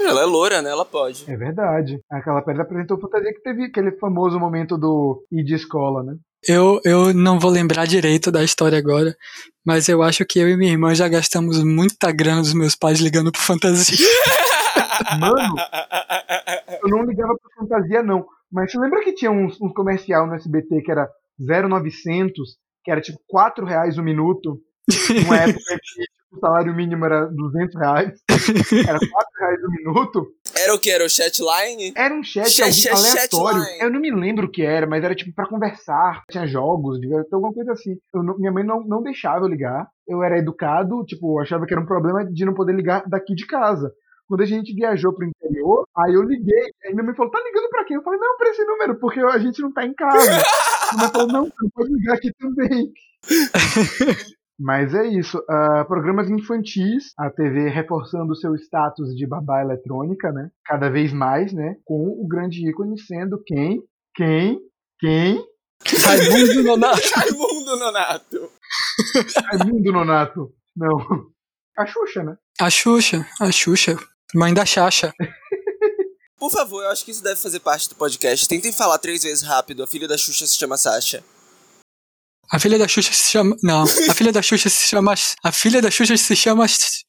[0.00, 0.70] Ela é loura, né?
[0.70, 1.24] Ela pode.
[1.30, 2.00] É verdade.
[2.10, 6.14] A Carla Pérez apresentou Fantasia que teve aquele famoso momento do ir de escola, né?
[6.48, 9.14] Eu, eu não vou lembrar direito da história agora,
[9.64, 12.98] mas eu acho que eu e minha irmã já gastamos muita grana dos meus pais
[12.98, 13.96] ligando pro Fantasia.
[15.18, 15.54] Mano,
[16.82, 18.24] eu não ligava pra Fantasia, não.
[18.50, 23.00] Mas você lembra que tinha uns, uns comercial no SBT que era 0900, que era
[23.00, 24.58] tipo 4 reais o minuto?
[25.22, 28.20] Numa época que tipo, o salário mínimo era 200 reais.
[28.86, 30.26] Era 4 reais o minuto.
[30.56, 30.90] Era o que?
[30.90, 31.92] Era o chatline?
[31.96, 33.60] Era um chat, Chat- chat- aleatório.
[33.60, 33.80] chatline.
[33.82, 36.22] Eu não me lembro o que era, mas era tipo pra conversar.
[36.30, 36.98] Tinha jogos,
[37.32, 37.96] alguma coisa assim.
[38.14, 39.86] Não- minha mãe não, não deixava eu ligar.
[40.06, 43.46] Eu era educado, tipo, achava que era um problema de não poder ligar daqui de
[43.46, 43.90] casa.
[44.32, 46.72] Quando a gente viajou pro interior, aí eu liguei.
[46.86, 47.98] Aí minha mãe falou, tá ligando pra quem?
[47.98, 50.16] Eu falei, não, pra esse número, porque a gente não tá em casa.
[50.96, 52.90] Minha mãe falou, não, você pode ligar aqui também.
[54.58, 55.38] Mas é isso.
[55.50, 60.50] ah, programas infantis, a TV reforçando o seu status de babá eletrônica, né?
[60.64, 61.76] Cada vez mais, né?
[61.84, 63.82] Com o grande ícone sendo quem?
[64.14, 64.58] Quem?
[64.98, 65.46] Quem?
[66.06, 67.02] Raimundo Nonato.
[67.14, 68.50] Raimundo Nonato.
[69.50, 70.54] Raimundo Nonato.
[70.74, 70.96] Não.
[71.76, 72.36] A Xuxa, né?
[72.58, 73.96] A Xuxa, a Xuxa.
[74.34, 75.12] Mãe da Xaxa.
[76.38, 78.48] Por favor, eu acho que isso deve fazer parte do podcast.
[78.48, 79.82] Tentem falar três vezes rápido.
[79.82, 81.22] A filha da Xuxa se chama Sasha.
[82.50, 83.56] A filha da Xuxa se chama.
[83.62, 85.14] Não, a filha da Xuxa se chama.
[85.44, 86.66] A filha da Xuxa se chama.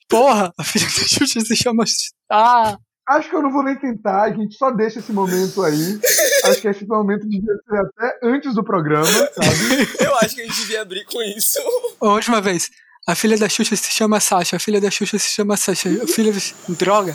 [0.08, 0.54] Porra!
[0.58, 1.84] A filha da Xuxa se chama.
[2.32, 2.78] Ah!
[3.10, 6.00] Acho que eu não vou nem tentar, a gente só deixa esse momento aí.
[6.46, 9.90] Acho que esse momento devia ser até antes do programa, sabe?
[10.00, 11.60] Eu acho que a gente devia abrir com isso.
[12.00, 12.70] Ó, Última vez.
[13.08, 14.56] A filha da Xuxa se chama Sasha.
[14.56, 15.90] A filha da Xuxa se chama Sasha.
[16.04, 16.32] A filha.
[16.70, 17.14] Droga!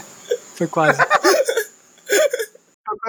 [0.57, 0.99] Foi quase.
[0.99, 1.09] Tá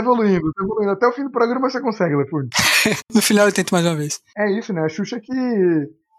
[0.01, 0.91] evoluindo, tá evoluindo.
[0.91, 2.49] Até o fim do programa você consegue, Leford.
[3.13, 4.21] No final eu tento mais uma vez.
[4.37, 4.81] É isso, né?
[4.85, 5.33] A Xuxa que,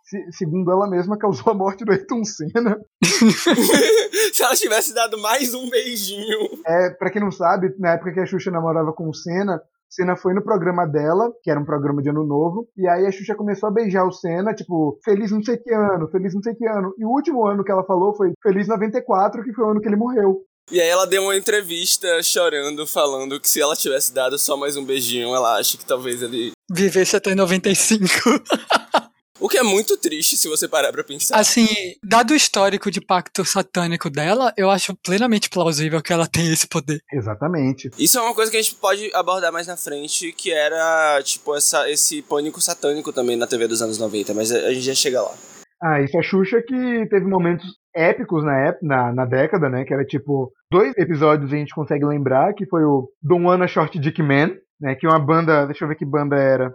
[0.04, 2.76] se- segundo ela mesma, causou a morte do Ayrton Senna.
[4.34, 6.38] Se ela tivesse dado mais um beijinho.
[6.66, 10.16] É, pra quem não sabe, na época que a Xuxa namorava com o Senna, Senna
[10.16, 13.34] foi no programa dela, que era um programa de ano novo, e aí a Xuxa
[13.34, 16.66] começou a beijar o Senna, tipo, feliz não sei que ano, feliz não sei que
[16.66, 16.94] ano.
[16.96, 19.88] E o último ano que ela falou foi feliz 94, que foi o ano que
[19.88, 20.42] ele morreu.
[20.70, 24.76] E aí ela deu uma entrevista chorando, falando que se ela tivesse dado só mais
[24.76, 26.52] um beijinho, ela acha que talvez ele.
[26.70, 28.06] Vivesse até 95.
[29.40, 31.38] O que é muito triste se você parar pra pensar.
[31.38, 31.66] Assim,
[32.04, 36.68] dado o histórico de pacto satânico dela, eu acho plenamente plausível que ela tenha esse
[36.68, 37.00] poder.
[37.12, 37.90] Exatamente.
[37.98, 41.56] Isso é uma coisa que a gente pode abordar mais na frente, que era, tipo,
[41.56, 45.22] essa, esse pânico satânico também na TV dos anos 90, mas a gente já chega
[45.22, 45.34] lá.
[45.82, 47.64] Ah, isso é a Xuxa que teve momentos
[47.96, 49.84] épicos na, ép- na, na década, né?
[49.84, 54.22] Que era tipo, dois episódios a gente consegue lembrar, que foi o Wanna Short Dick
[54.22, 54.94] Man, né?
[54.94, 56.70] Que é uma banda, deixa eu ver que banda era.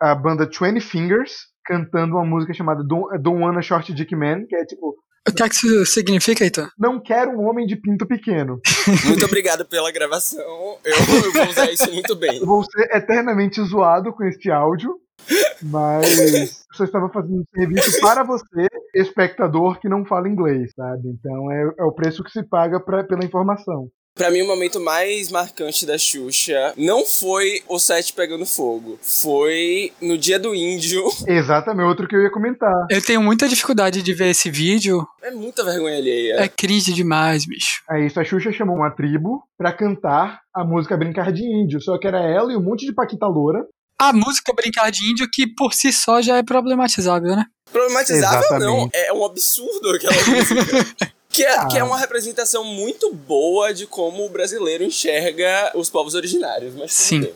[0.00, 1.32] A banda Twenty Fingers,
[1.66, 4.94] cantando uma música chamada Don't, Don't Wanna Short Dick Man, que é tipo,
[5.28, 6.68] O que é que isso significa, Heitor?
[6.78, 8.60] não quero um homem de pinto pequeno.
[9.06, 10.40] Muito obrigado pela gravação.
[10.84, 12.38] Eu, eu vou usar isso muito bem.
[12.38, 14.94] Eu vou ser eternamente zoado com este áudio,
[15.62, 21.08] mas eu só estava fazendo um serviço para você, espectador que não fala inglês, sabe?
[21.08, 23.88] Então é, é o preço que se paga pra, pela informação.
[24.16, 28.98] Pra mim, o momento mais marcante da Xuxa não foi o set pegando fogo.
[29.02, 31.04] Foi no dia do índio.
[31.28, 32.86] Exatamente, outro que eu ia comentar.
[32.90, 35.06] Eu tenho muita dificuldade de ver esse vídeo.
[35.22, 36.36] É muita vergonha alheia.
[36.40, 37.82] É cringe demais, bicho.
[37.90, 41.98] É isso, a Xuxa chamou uma tribo pra cantar a música Brincar de Índio, só
[41.98, 43.66] que era ela e um monte de paquita loura.
[44.00, 47.44] A música Brincar de Índio, que por si só já é problematizável, né?
[47.70, 48.96] Problematizável não, Exatamente.
[48.96, 51.06] é um absurdo aquela música.
[51.36, 51.66] Que é, Ah.
[51.66, 56.74] que é uma representação muito boa de como o brasileiro enxerga os povos originários.
[56.74, 57.28] Mas Sim.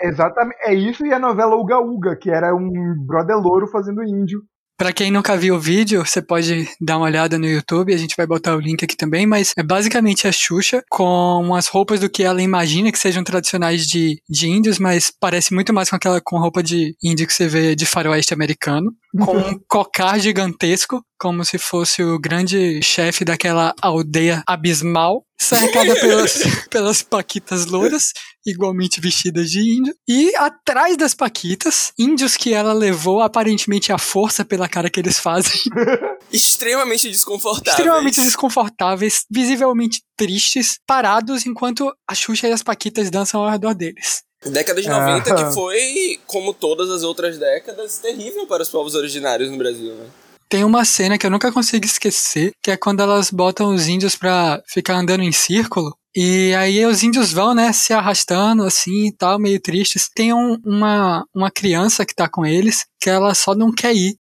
[0.00, 2.70] Exatamente, é isso e a novela Uga Uga, que era um
[3.06, 4.42] brother louro fazendo índio.
[4.78, 8.14] Pra quem nunca viu o vídeo, você pode dar uma olhada no YouTube, a gente
[8.14, 12.10] vai botar o link aqui também, mas é basicamente a Xuxa com umas roupas do
[12.10, 16.20] que ela imagina que sejam tradicionais de, de índios, mas parece muito mais com aquela
[16.22, 18.92] com roupa de índio que você vê de faroeste americano,
[19.24, 26.42] com um cocar gigantesco, como se fosse o grande chefe daquela aldeia abismal, cercada pelas,
[26.70, 28.12] pelas paquitas louras,
[28.46, 34.44] igualmente vestidas de índio, e atrás das paquitas, índios que ela levou aparentemente à força
[34.44, 35.52] pela cara que eles fazem,
[36.32, 37.72] Extremamente desconfortável.
[37.78, 44.22] extremamente desconfortáveis, visivelmente tristes, parados enquanto a Xuxa e as paquitas dançam ao redor deles.
[44.44, 45.34] Década de 90 Ah.
[45.48, 50.06] que foi, como todas as outras décadas, terrível para os povos originários no Brasil, né?
[50.48, 54.14] Tem uma cena que eu nunca consigo esquecer, que é quando elas botam os índios
[54.14, 55.96] pra ficar andando em círculo.
[56.14, 60.08] E aí os índios vão, né, se arrastando assim e tal, meio tristes.
[60.14, 64.16] Tem um- uma, uma criança que tá com eles, que ela só não quer ir.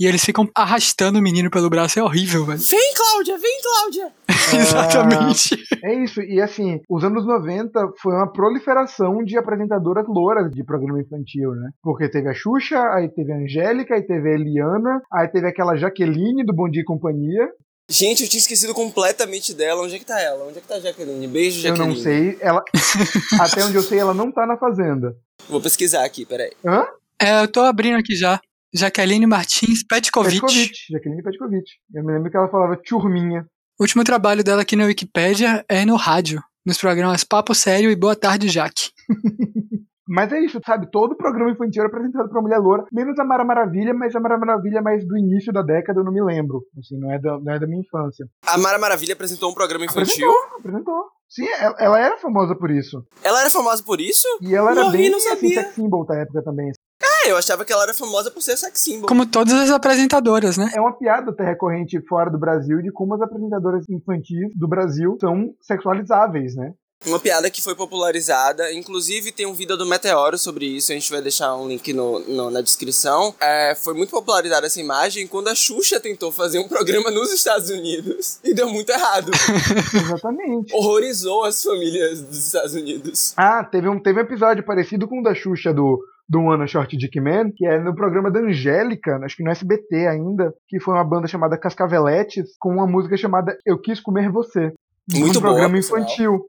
[0.00, 2.58] E eles ficam arrastando o menino pelo braço, é horrível, velho.
[2.58, 4.12] Vem, Cláudia, vem, Cláudia!
[4.58, 5.62] Exatamente.
[5.84, 11.02] É isso, e assim, os anos 90 foi uma proliferação de apresentadoras louras de programa
[11.02, 11.68] infantil, né?
[11.82, 15.76] Porque teve a Xuxa, aí teve a Angélica, aí teve a Eliana, aí teve aquela
[15.76, 17.48] Jaqueline do Bom Dia e Companhia.
[17.90, 19.82] Gente, eu tinha esquecido completamente dela.
[19.82, 20.46] Onde é que tá ela?
[20.46, 21.26] Onde é que tá a Jaqueline?
[21.26, 21.94] Beijo, Eu Jaqueline.
[21.94, 22.62] não sei, ela.
[23.38, 25.14] até onde eu sei, ela não tá na Fazenda.
[25.48, 26.52] Vou pesquisar aqui, peraí.
[26.64, 26.86] Hã?
[27.20, 28.40] É, eu tô abrindo aqui já.
[28.72, 30.40] Jaqueline Martins Petkovic.
[30.40, 31.70] Petkovic, Jaqueline Petkovic.
[31.94, 33.44] Eu me lembro que ela falava turminha.
[33.78, 37.96] O último trabalho dela aqui na Wikipédia é no rádio, nos programas Papo Sério e
[37.96, 38.90] Boa Tarde, Jaque.
[40.06, 40.90] Mas é isso, sabe?
[40.90, 44.36] Todo programa infantil era apresentado pra mulher loura, menos a Mara Maravilha, mas a Mara
[44.36, 46.64] Maravilha é mais do início da década, eu não me lembro.
[46.76, 48.26] Assim, não é da, não é da minha infância.
[48.44, 50.28] A Mara Maravilha apresentou um programa infantil.
[50.28, 51.04] Apresentou, apresentou.
[51.28, 53.04] Sim, ela, ela era famosa por isso.
[53.22, 54.26] Ela era famosa por isso?
[54.42, 55.62] E ela era Morri, bem não assim, sabia.
[55.62, 56.72] sex symbol da época também.
[57.02, 59.08] É, eu achava que ela era famosa por ser sex symbol.
[59.08, 60.70] Como todas as apresentadoras, né?
[60.74, 65.16] É uma piada até recorrente fora do Brasil de como as apresentadoras infantis do Brasil
[65.20, 66.72] são sexualizáveis, né?
[67.06, 71.10] Uma piada que foi popularizada, inclusive tem um vídeo do Meteoro sobre isso, a gente
[71.10, 73.34] vai deixar um link no, no- na descrição.
[73.40, 77.70] É, foi muito popularizada essa imagem quando a Xuxa tentou fazer um programa nos Estados
[77.70, 79.30] Unidos e deu muito errado.
[79.94, 80.74] Exatamente.
[80.74, 83.32] Horrorizou as famílias dos Estados Unidos.
[83.34, 85.98] Ah, teve um, teve um episódio parecido com o da Xuxa do,
[86.30, 90.06] do One Short Dick Man, que é no programa da Angélica, acho que no SBT
[90.06, 94.72] ainda, que foi uma banda chamada Cascaveletes, com uma música chamada Eu Quis Comer Você.
[95.12, 96.44] Muito um boa, programa infantil.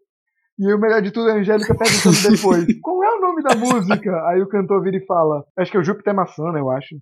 [0.60, 3.56] E o melhor de tudo é a Angélica perguntando depois: qual é o nome da
[3.56, 4.12] música?
[4.28, 6.96] Aí o cantor vira e fala: acho que é o Júpiter Maçã, né, eu acho.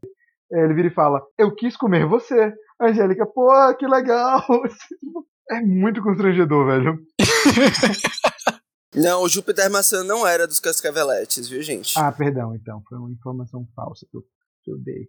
[0.53, 2.53] É, Ele vira e fala: Eu quis comer você.
[2.79, 4.41] A Angélica, pô, que legal.
[5.51, 6.99] É muito constrangedor, velho.
[8.95, 11.97] Não, o Júpiter Maçã não era dos Cascaveletes, viu, gente?
[11.97, 12.81] Ah, perdão, então.
[12.87, 14.21] Foi uma informação falsa que eu,
[14.63, 15.07] que eu dei.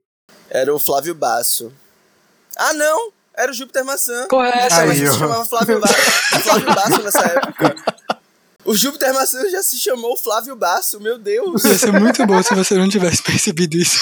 [0.50, 1.72] Era o Flávio Basso.
[2.56, 3.12] Ah, não!
[3.34, 4.26] Era o Júpiter Maçã.
[4.28, 4.58] Correto.
[4.58, 5.94] Essa Aí, mas se chamava Flávio Basso,
[6.42, 7.76] Flávio Basso nessa época.
[8.64, 11.64] O Júpiter Maçã já se chamou Flávio Basso, meu Deus.
[11.64, 13.98] Ia ser muito bom se você não tivesse percebido isso.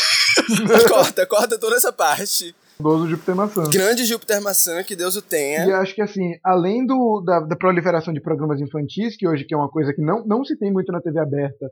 [0.89, 2.55] corta, corta toda essa parte.
[2.81, 3.64] Dozo Júpiter Maçã.
[3.70, 5.64] Grande Júpiter Maçã, que Deus o E tenha.
[5.66, 9.55] eu acho que assim, além do, da, da proliferação de programas infantis, que hoje que
[9.55, 11.66] é uma coisa que não, não se tem muito na TV aberta,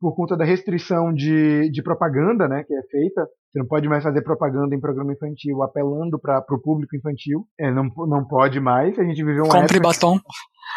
[0.00, 4.02] por conta da restrição de, de propaganda, né, que é feita, você não pode mais
[4.02, 8.98] fazer propaganda em programa infantil apelando para o público infantil, é, não, não pode mais,
[8.98, 9.88] a gente viveu uma Compre época...
[9.88, 10.20] batom.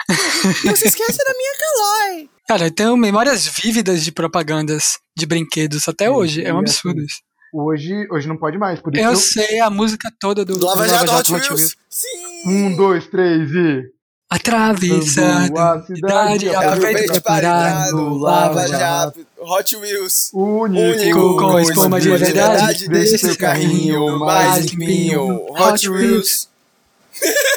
[0.65, 2.29] Não se esqueça da minha Calói.
[2.47, 6.43] Cara, eu tenho memórias vívidas de propagandas de brinquedos até É, hoje.
[6.43, 7.19] É um e absurdo assim, isso.
[7.53, 8.79] Hoje, hoje não pode mais.
[8.79, 11.75] Por isso Eu eu- sei a música toda do, Lava Jato Hot Hot Wheels.
[11.89, 12.07] Sim!
[12.47, 13.83] Um, dois, três e.
[14.29, 19.25] Atravessando a a cidade, aproveita pra parar no Lava Jato.
[19.37, 20.29] Hot Wheels.
[20.33, 25.45] Único, Único com espuma de verdade, desse seu carrinho mais limpinho.
[25.51, 26.47] Hot Wheels.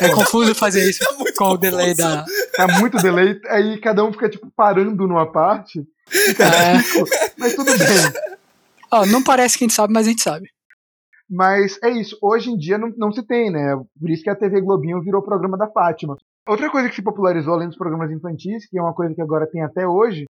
[0.00, 2.24] É confuso fazer isso muito com o delay da.
[2.56, 5.80] Tá muito delay, aí cada um fica, tipo, parando numa parte.
[6.12, 6.74] É.
[7.38, 8.33] Mas tudo bem.
[8.94, 10.48] Ó, não parece que a gente sabe, mas a gente sabe.
[11.28, 13.74] Mas é isso, hoje em dia não, não se tem, né?
[13.98, 16.16] Por isso que a TV Globinho virou o programa da Fátima.
[16.46, 19.46] Outra coisa que se popularizou além dos programas infantis, que é uma coisa que agora
[19.50, 20.26] tem até hoje,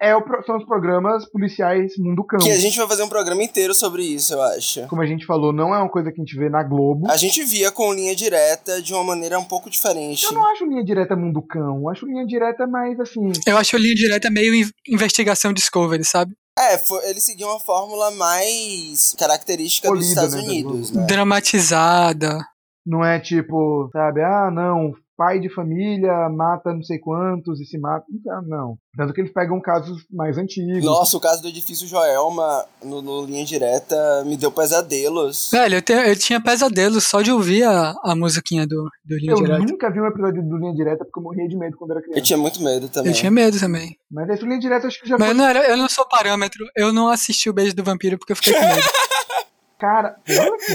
[0.00, 2.38] é o são os programas policiais Mundo Cão.
[2.40, 4.86] Que a gente vai fazer um programa inteiro sobre isso, eu acho.
[4.88, 7.06] Como a gente falou, não é uma coisa que a gente vê na Globo.
[7.10, 10.24] A gente via com linha direta de uma maneira um pouco diferente.
[10.24, 13.30] Eu não acho linha direta Mundo Cão, eu acho linha direta mais assim.
[13.46, 16.32] Eu acho linha direta meio in- investigação Discovery, sabe?
[16.60, 21.06] É, foi, ele seguiu uma fórmula mais característica dos Polida, Estados né, Unidos, né?
[21.06, 22.46] Dramatizada.
[22.84, 27.78] Não é tipo, sabe, ah, não, pai de família mata não sei quantos e se
[27.78, 28.06] mata.
[28.10, 28.78] Então, não.
[28.96, 30.82] Tanto que eles pegam casos mais antigos.
[30.82, 35.50] Nossa, o caso do edifício Joelma no, no linha direta me deu pesadelos.
[35.52, 39.32] Velho, eu, te- eu tinha pesadelo só de ouvir a, a musiquinha do, do linha
[39.32, 39.58] Eu direta.
[39.58, 42.04] nunca vi um episódio do Linha Direta porque eu morria de medo quando era Eu
[42.04, 42.22] criança.
[42.22, 43.12] tinha muito medo também.
[43.12, 43.96] Eu tinha medo também.
[44.10, 45.44] Mas esse Linha Direta acho que já Mas eu foi.
[45.44, 46.64] não, era, eu não sou parâmetro.
[46.74, 48.80] Eu não assisti o Beijo do Vampiro porque eu fiquei com medo.
[49.78, 50.74] Cara, olha aqui.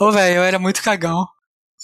[0.00, 1.26] Ô, velho, eu era muito cagão.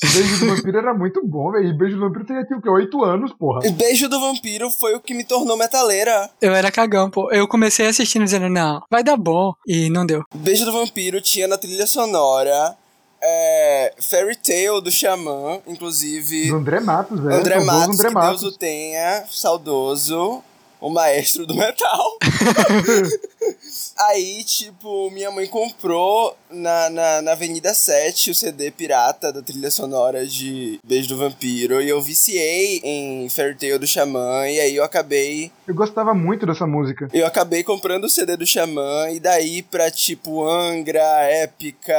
[0.03, 1.69] Beijo do Vampiro era muito bom, velho.
[1.69, 2.69] E Beijo do Vampiro tinha o quê?
[2.69, 3.67] Oito anos, porra.
[3.67, 6.31] E Beijo do Vampiro foi o que me tornou metaleira.
[6.41, 7.31] Eu era cagão, pô.
[7.31, 9.53] Eu comecei assistindo dizendo, não, vai dar bom.
[9.67, 10.23] E não deu.
[10.35, 12.77] Beijo do Vampiro tinha na trilha sonora
[13.25, 16.49] é, Fairy Tale do Xamã, inclusive.
[16.49, 17.35] Do André Matos, velho.
[17.35, 18.41] André Saudoso Matos, André que Matos.
[18.43, 20.43] Deus o tenha, saudoso,
[20.85, 22.19] o maestro do metal.
[23.97, 29.71] Aí, tipo, minha mãe comprou na, na, na Avenida 7 o CD pirata da trilha
[29.71, 31.81] sonora de Beijo do Vampiro.
[31.81, 34.47] E eu viciei em Fairy Tale do Xamã.
[34.47, 35.51] E aí eu acabei.
[35.67, 37.09] Eu gostava muito dessa música.
[37.15, 39.09] Eu acabei comprando o CD do Xamã.
[39.11, 41.95] E daí pra, tipo, Angra, Épica,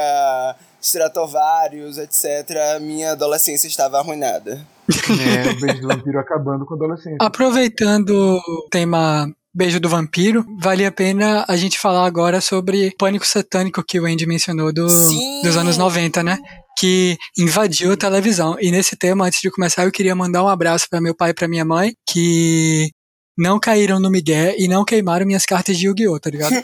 [0.80, 4.64] Stratovarius, etc., minha adolescência estava arruinada.
[4.88, 7.18] É, o Beijo do Vampiro acabando com a adolescência.
[7.20, 12.96] Aproveitando o tema Beijo do Vampiro, vale a pena a gente falar agora sobre o
[12.98, 15.40] pânico satânico que o Andy mencionou do, Sim!
[15.42, 16.36] dos anos 90, né?
[16.78, 18.56] Que invadiu a televisão.
[18.60, 21.34] E nesse tema, antes de começar, eu queria mandar um abraço para meu pai e
[21.34, 22.90] para minha mãe, que
[23.36, 26.52] não caíram no Miguel e não queimaram minhas cartas de Yu-Gi-Oh!, tá ligado?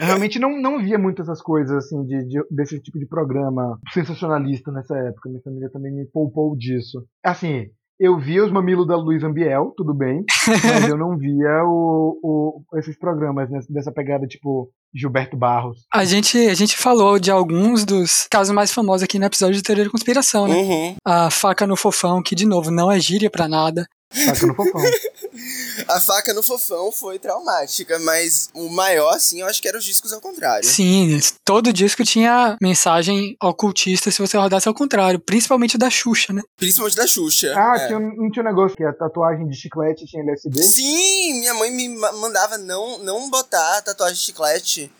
[0.00, 3.78] Eu realmente não, não via muito essas coisas, assim, de, de- desse tipo de programa
[3.92, 5.28] sensacionalista nessa época.
[5.28, 7.04] Minha família também me poupou disso.
[7.24, 7.66] Assim,
[7.98, 10.24] eu via os mamilos da Luiz Ambiel, tudo bem,
[10.64, 15.84] mas eu não via o, o- esses programas né, dessa pegada tipo Gilberto Barros.
[15.92, 19.62] A gente, a gente falou de alguns dos casos mais famosos aqui no episódio de
[19.62, 20.56] Teoria da Conspiração, né?
[20.56, 20.96] Uhum.
[21.04, 23.86] A faca no fofão, que de novo não é gíria pra nada.
[24.12, 24.82] Saca no fofão.
[25.88, 29.84] A faca no fofão foi traumática, mas o maior, assim, eu acho que era os
[29.84, 30.64] discos ao contrário.
[30.66, 36.40] Sim, todo disco tinha mensagem ocultista se você rodasse ao contrário, principalmente da Xuxa, né?
[36.56, 37.52] Principalmente da Xuxa.
[37.56, 37.86] Ah, é.
[37.88, 40.62] tinha, um- não tinha um negócio que a tatuagem de chiclete tinha LSD?
[40.62, 44.92] Sim, minha mãe me ma- mandava não, não botar tatuagem de chiclete.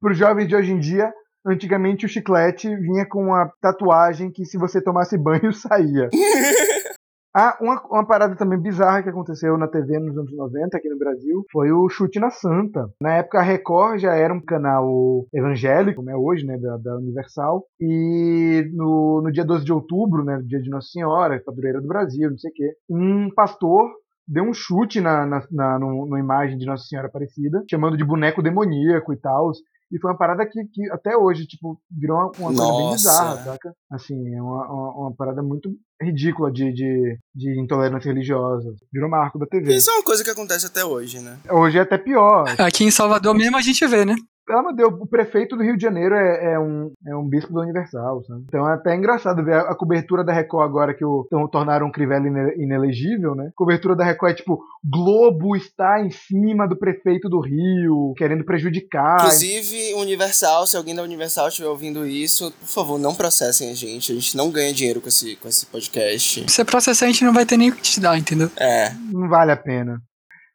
[0.00, 1.10] Para os jovens de hoje em dia,
[1.46, 6.10] antigamente o chiclete vinha com uma tatuagem que se você tomasse banho saía.
[7.32, 10.98] Ah, uma, uma parada também bizarra que aconteceu na TV nos anos 90 aqui no
[10.98, 12.90] Brasil foi o Chute na Santa.
[13.00, 16.96] Na época a Record já era um canal evangélico, como é hoje, né, da, da
[16.96, 17.64] Universal.
[17.80, 22.30] E no, no dia 12 de outubro, né, dia de Nossa Senhora, padroeira do Brasil,
[22.30, 23.88] não sei o quê, um pastor
[24.26, 28.42] deu um chute na, na, na, no- imagem de Nossa Senhora Aparecida, chamando de boneco
[28.42, 29.52] demoníaco e tal.
[29.92, 33.44] E foi uma parada que, que até hoje, tipo, virou uma, uma coisa bem bizarra,
[33.44, 33.74] saca?
[33.90, 35.70] Assim, é uma, uma, uma parada muito
[36.00, 38.72] ridícula de, de, de intolerância religiosa.
[38.92, 39.74] Virou marco da TV.
[39.74, 41.38] Isso é uma coisa que acontece até hoje, né?
[41.50, 42.44] Hoje é até pior.
[42.58, 44.14] Aqui em Salvador mesmo a gente vê, né?
[44.50, 47.24] Pelo amor de Deus, o prefeito do Rio de Janeiro é, é um, é um
[47.28, 48.42] bispo da Universal, sabe?
[48.48, 51.86] Então é até engraçado ver a, a cobertura da Record agora que o, então, tornaram
[51.86, 53.46] o Crivella ine- inelegível, né?
[53.46, 58.44] A cobertura da Record é tipo, Globo está em cima do prefeito do Rio, querendo
[58.44, 59.20] prejudicar.
[59.20, 64.10] Inclusive, Universal, se alguém da Universal estiver ouvindo isso, por favor, não processem a gente.
[64.10, 66.40] A gente não ganha dinheiro com esse, com esse podcast.
[66.40, 68.50] Se você processar, a gente não vai ter nem o que te dar, entendeu?
[68.56, 68.90] É.
[69.12, 70.02] Não vale a pena.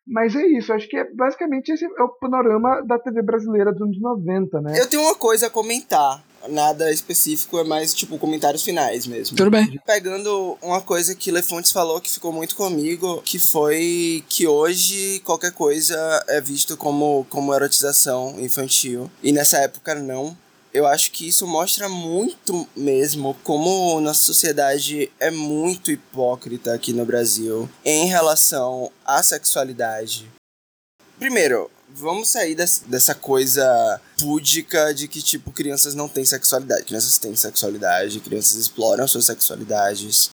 [0.08, 3.82] Mas é isso, acho que é, basicamente esse é o panorama da TV brasileira dos
[3.82, 4.80] anos 90, né?
[4.80, 9.36] Eu tenho uma coisa a comentar nada específico, é mais tipo comentários finais mesmo.
[9.36, 9.80] Tudo bem.
[9.86, 15.52] Pegando uma coisa que Lefontes falou que ficou muito comigo, que foi que hoje qualquer
[15.52, 19.10] coisa é visto como, como erotização infantil.
[19.24, 20.38] E nessa época não.
[20.76, 27.06] Eu acho que isso mostra muito mesmo como nossa sociedade é muito hipócrita aqui no
[27.06, 30.30] Brasil em relação à sexualidade.
[31.18, 36.84] Primeiro, vamos sair dessa coisa púdica de que, tipo, crianças não têm sexualidade.
[36.84, 40.28] Crianças têm sexualidade, crianças exploram suas sexualidades.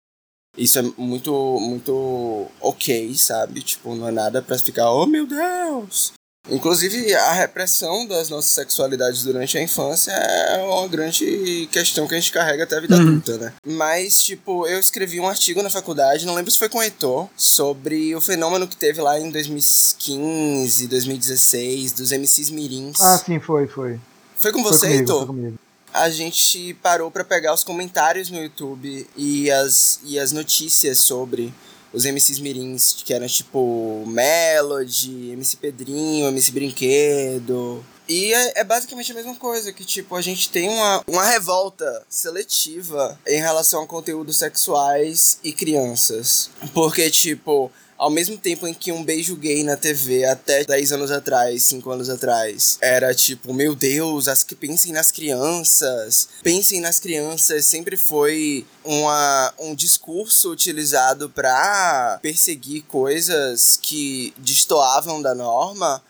[0.58, 3.62] Isso é muito, muito ok, sabe?
[3.62, 6.14] Tipo, não é nada pra ficar, oh meu Deus!
[6.50, 12.20] Inclusive, a repressão das nossas sexualidades durante a infância é uma grande questão que a
[12.20, 13.02] gente carrega até a vida uhum.
[13.02, 13.54] adulta, né?
[13.66, 17.28] Mas, tipo, eu escrevi um artigo na faculdade, não lembro se foi com o Heitor,
[17.36, 23.00] sobre o fenômeno que teve lá em 2015, 2016, dos MCs Mirins.
[23.00, 24.00] Ah, sim, foi, foi.
[24.36, 25.18] Foi com você, foi comigo, Heitor?
[25.18, 25.60] Foi comigo
[25.94, 31.54] a gente parou para pegar os comentários no YouTube e as, e as notícias sobre
[31.92, 37.84] os MCs mirins, que eram tipo Melody, MC Pedrinho, MC Brinquedo.
[38.08, 42.04] E é, é, basicamente a mesma coisa, que tipo, a gente tem uma, uma revolta
[42.10, 46.50] seletiva em relação a conteúdos sexuais e crianças.
[46.74, 51.12] Porque, tipo, ao mesmo tempo em que um beijo gay na TV até 10 anos
[51.12, 56.98] atrás, 5 anos atrás, era tipo, meu Deus, as que pensem nas crianças, pensem nas
[56.98, 66.02] crianças, sempre foi uma, um discurso utilizado para perseguir coisas que destoavam da norma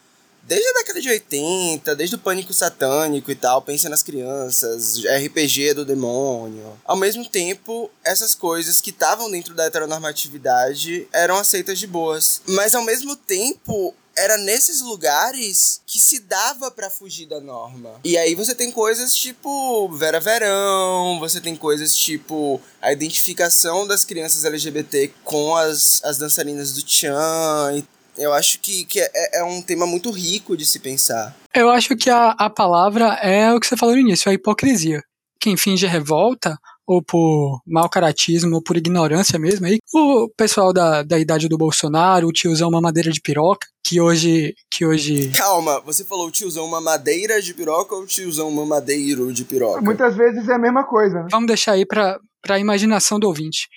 [0.50, 5.76] desde a década de 80, desde o pânico satânico e tal, pensa nas crianças, RPG
[5.76, 6.76] do demônio.
[6.84, 12.42] Ao mesmo tempo, essas coisas que estavam dentro da heteronormatividade eram aceitas de boas.
[12.48, 17.92] Mas ao mesmo tempo, era nesses lugares que se dava para fugir da norma.
[18.04, 24.04] E aí você tem coisas tipo Vera Verão, você tem coisas tipo a identificação das
[24.04, 27.84] crianças LGBT com as, as dançarinas do Chan
[28.20, 31.36] eu acho que, que é, é um tema muito rico de se pensar.
[31.56, 35.02] Eu acho que a, a palavra é o que você falou no início, a hipocrisia.
[35.40, 41.02] Quem finge revolta, ou por mau caratismo, ou por ignorância mesmo, aí, o pessoal da,
[41.02, 45.30] da idade do Bolsonaro, o tiozão mamadeira de piroca, que hoje, que hoje...
[45.30, 49.82] Calma, você falou o tiozão mamadeira de piroca ou o tiozão mamadeiro de piroca?
[49.82, 51.24] Muitas vezes é a mesma coisa.
[51.24, 51.28] Né?
[51.32, 53.68] Vamos deixar aí pra, pra imaginação do ouvinte.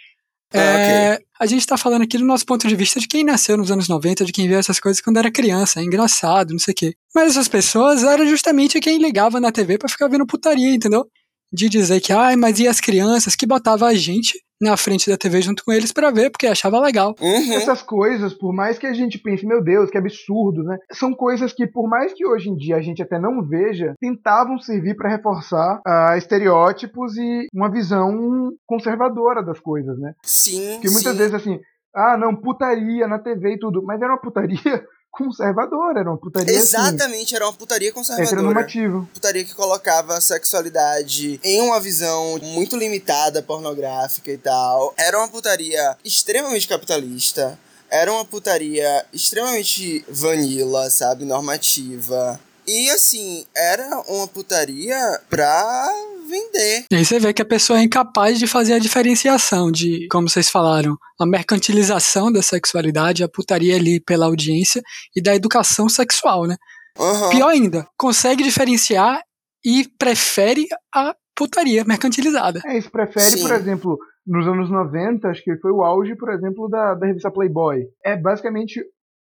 [0.55, 1.27] Ah, é, okay.
[1.41, 3.89] A gente está falando aqui do nosso ponto de vista de quem nasceu nos anos
[3.89, 6.95] 90, de quem viu essas coisas quando era criança, é engraçado, não sei o quê.
[7.15, 11.05] Mas essas pessoas eram justamente quem ligava na TV para ficar vendo putaria, entendeu?
[11.53, 15.17] De dizer que, ai, mas e as crianças que botava a gente na frente da
[15.17, 17.15] TV junto com eles para ver, porque achava legal.
[17.21, 17.53] Uhum.
[17.55, 20.79] Essas coisas, por mais que a gente pense, meu Deus, que absurdo, né?
[20.93, 24.59] São coisas que, por mais que hoje em dia a gente até não veja, tentavam
[24.59, 30.13] servir para reforçar uh, estereótipos e uma visão conservadora das coisas, né?
[30.25, 30.79] Sim.
[30.81, 31.19] Que muitas sim.
[31.19, 31.61] vezes assim,
[31.95, 36.57] ah, não, putaria na TV e tudo, mas era uma putaria conservadora, era uma putaria
[36.57, 38.27] assim, Exatamente, assim, era uma putaria conservadora.
[38.27, 39.09] Heteronormativo.
[39.13, 44.95] Putaria que colocava a sexualidade em uma visão muito limitada, pornográfica e tal.
[44.97, 47.59] Era uma putaria extremamente capitalista.
[47.91, 51.27] Era uma putaria extremamente vanilla, sabe?
[51.27, 52.41] Normativa.
[52.67, 55.93] E assim, era uma putaria pra
[56.33, 56.87] vender.
[56.91, 60.29] E aí você vê que a pessoa é incapaz de fazer a diferenciação de, como
[60.29, 64.83] vocês falaram, a mercantilização da sexualidade, a putaria ali pela audiência
[65.15, 66.57] e da educação sexual, né?
[66.99, 67.31] Uhum.
[67.31, 69.21] Pior ainda, consegue diferenciar
[69.65, 72.61] e prefere a putaria mercantilizada.
[72.67, 73.43] É, isso prefere, Sim.
[73.43, 77.31] por exemplo, nos anos 90, acho que foi o auge, por exemplo, da, da revista
[77.31, 77.85] Playboy.
[78.05, 78.81] É basicamente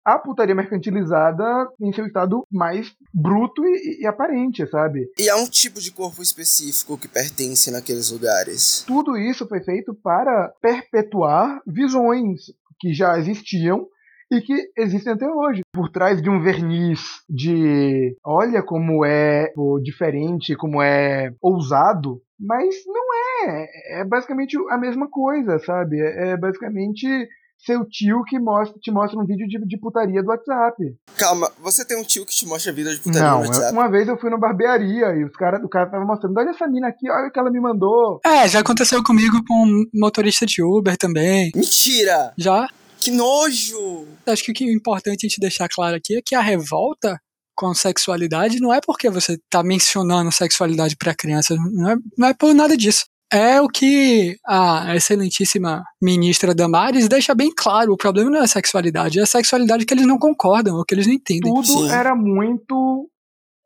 [0.08, 5.12] a putaria mercantilizada em seu estado mais bruto e, e, aparente, sabe?
[5.20, 8.86] E há um tipo de corpo específico que pertence naqueles lugares.
[8.88, 13.86] Tudo isso foi feito para perpetuar visões que já existiam
[14.32, 15.60] e que existem até hoje.
[15.74, 19.52] Por trás de um verniz de olha como é
[19.84, 24.00] diferente, como é ousado, mas não é.
[24.00, 26.00] É basicamente a mesma coisa, sabe?
[26.00, 27.28] É basicamente
[27.58, 30.76] seu tio que mostra, te mostra um vídeo de, de putaria do WhatsApp.
[31.18, 33.74] Calma, você tem um tio que te mostra vídeo de putaria Não, no WhatsApp?
[33.74, 36.68] Uma vez eu fui na barbearia e os cara, o cara tava mostrando, olha essa
[36.68, 38.20] mina aqui, olha o que ela me mandou.
[38.26, 41.52] É, já aconteceu comigo com um motorista de Uber também.
[41.56, 42.34] Mentira!
[42.38, 42.68] Já.
[43.00, 44.08] Que nojo!
[44.26, 47.20] Acho que o que é importante a gente deixar claro aqui é que a revolta
[47.56, 52.34] com sexualidade não é porque você tá mencionando sexualidade para criança, não é, não é
[52.34, 57.94] por nada disso é o que a excelentíssima ministra Damares deixa bem claro.
[57.94, 60.96] O problema não é a sexualidade, é a sexualidade que eles não concordam, ou que
[60.96, 61.54] eles não entendem.
[61.54, 61.92] Tudo Sim.
[61.92, 63.10] era muito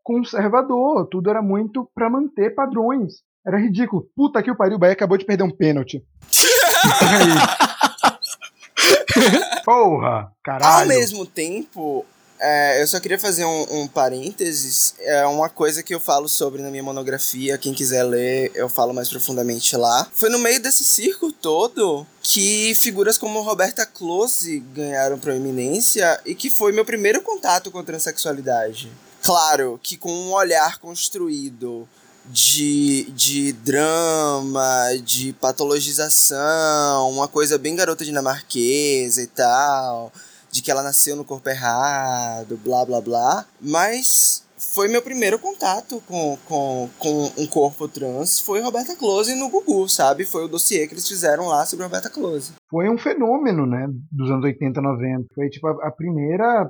[0.04, 3.22] conservador, tudo era muito para manter padrões.
[3.46, 4.08] Era ridículo.
[4.16, 6.04] Puta que o pariu, o Bahia acabou de perder um pênalti.
[9.66, 10.82] Porra, caralho.
[10.82, 12.06] Ao mesmo tempo,
[12.44, 14.96] é, eu só queria fazer um, um, parênteses.
[15.00, 17.56] É uma coisa que eu falo sobre na minha monografia.
[17.56, 20.10] Quem quiser ler, eu falo mais profundamente lá.
[20.12, 26.50] Foi no meio desse circo todo que figuras como Roberta Close ganharam proeminência e que
[26.50, 28.92] foi meu primeiro contato com a transexualidade.
[29.22, 31.88] Claro que com um olhar construído
[32.26, 40.12] de, de drama, de patologização, uma coisa bem garota dinamarquesa e tal
[40.52, 43.46] de que ela nasceu no corpo errado, blá blá blá.
[43.60, 49.50] Mas foi meu primeiro contato com, com, com um corpo trans, foi Roberta Close no
[49.50, 50.24] Gugu, sabe?
[50.24, 52.54] Foi o dossiê que eles fizeram lá sobre Roberta Close.
[52.70, 55.26] Foi um fenômeno, né, dos anos 80, 90.
[55.34, 56.70] Foi tipo a, a primeira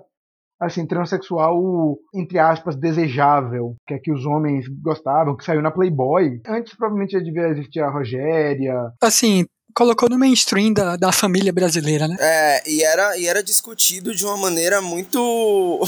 [0.62, 6.40] assim, transexual, entre aspas, desejável, que é que os homens gostavam, que saiu na Playboy.
[6.48, 8.76] Antes, provavelmente, já devia existir a Rogéria.
[9.02, 9.46] Assim,
[9.76, 12.18] colocou no mainstream da, da família brasileira, né?
[12.20, 15.80] É, e era, e era discutido de uma maneira muito.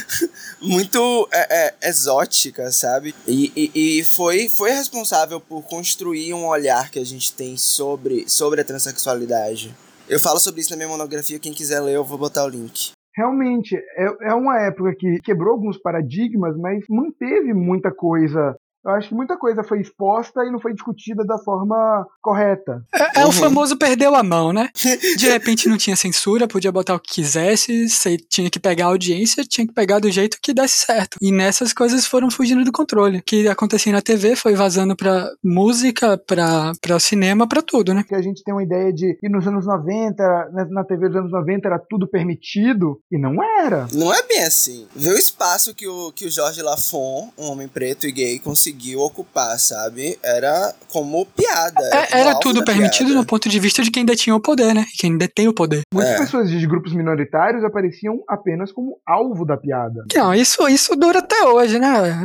[0.60, 3.14] muito é, é, exótica, sabe?
[3.26, 8.28] E, e, e, foi, foi responsável por construir um olhar que a gente tem sobre,
[8.28, 9.74] sobre a transexualidade.
[10.08, 12.92] Eu falo sobre isso na minha monografia, quem quiser ler, eu vou botar o link.
[13.14, 19.08] Realmente, é, é uma época que quebrou alguns paradigmas, mas manteve muita coisa eu acho
[19.08, 22.84] que muita coisa foi exposta e não foi discutida da forma correta.
[22.94, 23.30] É, é uhum.
[23.30, 24.68] o famoso perdeu a mão, né?
[25.16, 28.88] De repente não tinha censura, podia botar o que quisesse, você tinha que pegar a
[28.88, 31.18] audiência, tinha que pegar do jeito que desse certo.
[31.20, 33.18] E nessas coisas foram fugindo do controle.
[33.18, 38.04] O que acontecia na TV foi vazando pra música, pra, pra cinema, pra tudo, né?
[38.08, 41.32] Que a gente tem uma ideia de que nos anos 90, na TV dos anos
[41.32, 43.86] 90 era tudo permitido, e não era.
[43.92, 44.86] Não é bem assim.
[44.94, 48.71] Vê o espaço que o, que o Jorge Lafon, um homem preto e gay, conseguiu
[48.72, 50.18] conseguiu ocupar, sabe?
[50.22, 51.84] Era como piada.
[51.84, 53.20] Era, é, era tudo permitido piada.
[53.20, 54.86] no ponto de vista de quem detinha o poder, né?
[54.98, 55.82] Quem detém o poder.
[55.92, 56.18] Muitas é.
[56.18, 60.04] pessoas de grupos minoritários apareciam apenas como alvo da piada.
[60.14, 62.24] Não, isso, isso dura até hoje, né?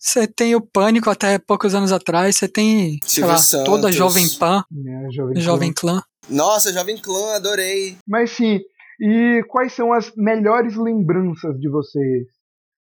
[0.00, 4.28] Você tem o Pânico até poucos anos atrás, você tem, sei lá, toda a Jovem
[4.38, 6.02] Pan, é, Jovem, Jovem Clã.
[6.28, 7.96] Nossa, Jovem Clã, adorei.
[8.06, 8.60] Mas sim,
[9.00, 12.33] e quais são as melhores lembranças de vocês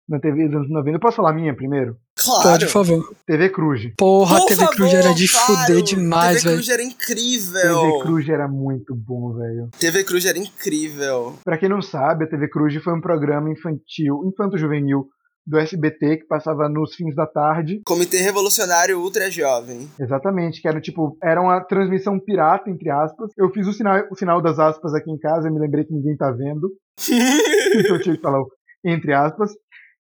[0.09, 0.97] na TV dos anos 90?
[0.97, 1.97] Eu posso falar a minha primeiro?
[2.17, 2.43] Claro.
[2.43, 3.15] Pode, por favor.
[3.27, 3.93] TV Cruz.
[3.97, 5.47] Porra, por TV favor, Cruz era de claro.
[5.47, 6.43] fuder demais, velho.
[6.43, 7.81] TV Cruz era incrível.
[7.81, 9.69] TV Cruz era muito bom, velho.
[9.79, 11.35] TV Cruz era incrível.
[11.45, 15.07] Pra quem não sabe, a TV Cruz foi um programa infantil, infanto-juvenil
[15.47, 17.83] do SBT que passava nos fins da tarde.
[17.85, 19.89] Comitê Revolucionário Ultra Jovem.
[20.01, 23.31] Exatamente, que era tipo, era uma transmissão pirata, entre aspas.
[23.37, 25.93] Eu fiz o sinal, o sinal das aspas aqui em casa, e me lembrei que
[25.93, 26.71] ninguém tá vendo.
[27.77, 28.43] então eu tive que falar
[28.85, 29.51] entre aspas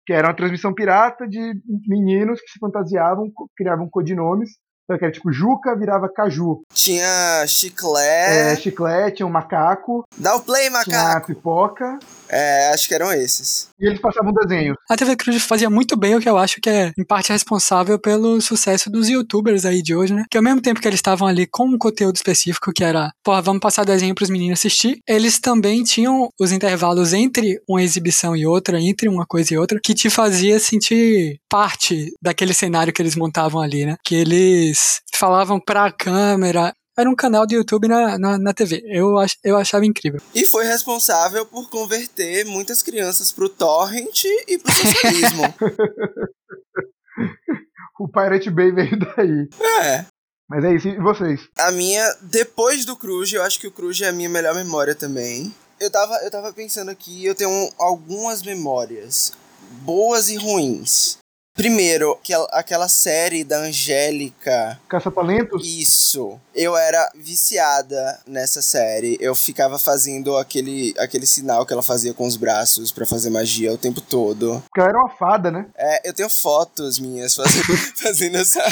[0.05, 1.53] que era uma transmissão pirata de
[1.87, 4.51] meninos que se fantasiavam, criavam codinomes.
[4.83, 6.61] Então, que era tipo Juca virava Caju.
[6.73, 8.03] Tinha chiclete.
[8.03, 10.03] É, chiclete, tinha um macaco.
[10.17, 10.89] Dá o play, macaco.
[10.89, 11.99] Tinha pipoca.
[12.29, 13.69] É, acho que eram esses.
[13.79, 14.75] E eles passavam desenho.
[14.89, 17.99] A TV Cruz fazia muito bem o que eu acho que é, em parte, responsável
[17.99, 20.23] pelo sucesso dos youtubers aí de hoje, né?
[20.29, 23.41] Que ao mesmo tempo que eles estavam ali com um conteúdo específico que era, porra,
[23.41, 28.45] vamos passar desenho pros meninos assistir, eles também tinham os intervalos entre uma exibição e
[28.45, 33.15] outra, entre uma coisa e outra, que te fazia sentir parte daquele cenário que eles
[33.15, 33.95] montavam ali, né?
[34.03, 34.72] Que eles
[35.13, 38.81] falavam pra câmera, era um canal de YouTube na, na, na, TV.
[38.85, 40.21] Eu, ach, eu achava incrível.
[40.33, 45.43] E foi responsável por converter muitas crianças pro torrent e pro socialismo.
[47.99, 49.49] o Pirate Bay veio daí.
[49.81, 50.05] É.
[50.47, 51.49] Mas é isso, e vocês?
[51.57, 54.93] A minha, depois do Cruz, eu acho que o Cruz é a minha melhor memória
[54.93, 55.51] também.
[55.79, 59.33] Eu tava, eu tava pensando aqui, eu tenho algumas memórias,
[59.81, 61.17] boas e ruins.
[61.55, 62.19] Primeiro,
[62.51, 64.79] aquela série da Angélica.
[64.89, 65.65] Caça-talentos?
[65.65, 66.39] Isso.
[66.53, 69.17] Eu era viciada nessa série.
[69.21, 73.71] Eu ficava fazendo aquele, aquele sinal que ela fazia com os braços para fazer magia
[73.71, 74.63] o tempo todo.
[74.67, 75.67] Porque ela era uma fada, né?
[75.77, 78.63] É, eu tenho fotos minhas fazendo, fazendo essa,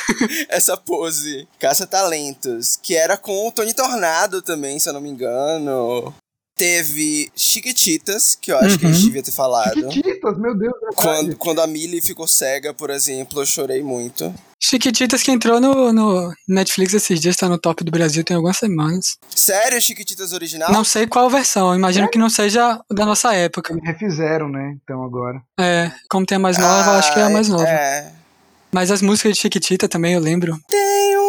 [0.48, 1.46] essa pose.
[1.58, 2.78] Caça-talentos.
[2.82, 6.14] Que era com o Tony Tornado também, se eu não me engano.
[6.60, 8.76] Teve Chiquititas, que eu acho uhum.
[8.76, 9.06] que a gente uhum.
[9.06, 9.90] devia ter falado.
[9.90, 10.74] Chiquititas, meu Deus.
[10.74, 14.34] É quando, quando a Millie ficou cega, por exemplo, eu chorei muito.
[14.62, 18.58] Chiquititas que entrou no, no Netflix esses dias, tá no top do Brasil tem algumas
[18.58, 19.16] semanas.
[19.34, 20.70] Sério, Chiquititas original?
[20.70, 22.08] Não sei qual versão, imagino é?
[22.08, 23.74] que não seja da nossa época.
[23.82, 24.76] Refizeram, né?
[24.84, 25.40] Então agora.
[25.58, 27.66] É, como tem a mais nova, ah, acho que é a mais nova.
[27.66, 28.12] É.
[28.70, 30.60] Mas as músicas de Chiquitita também eu lembro.
[30.68, 31.19] Tem um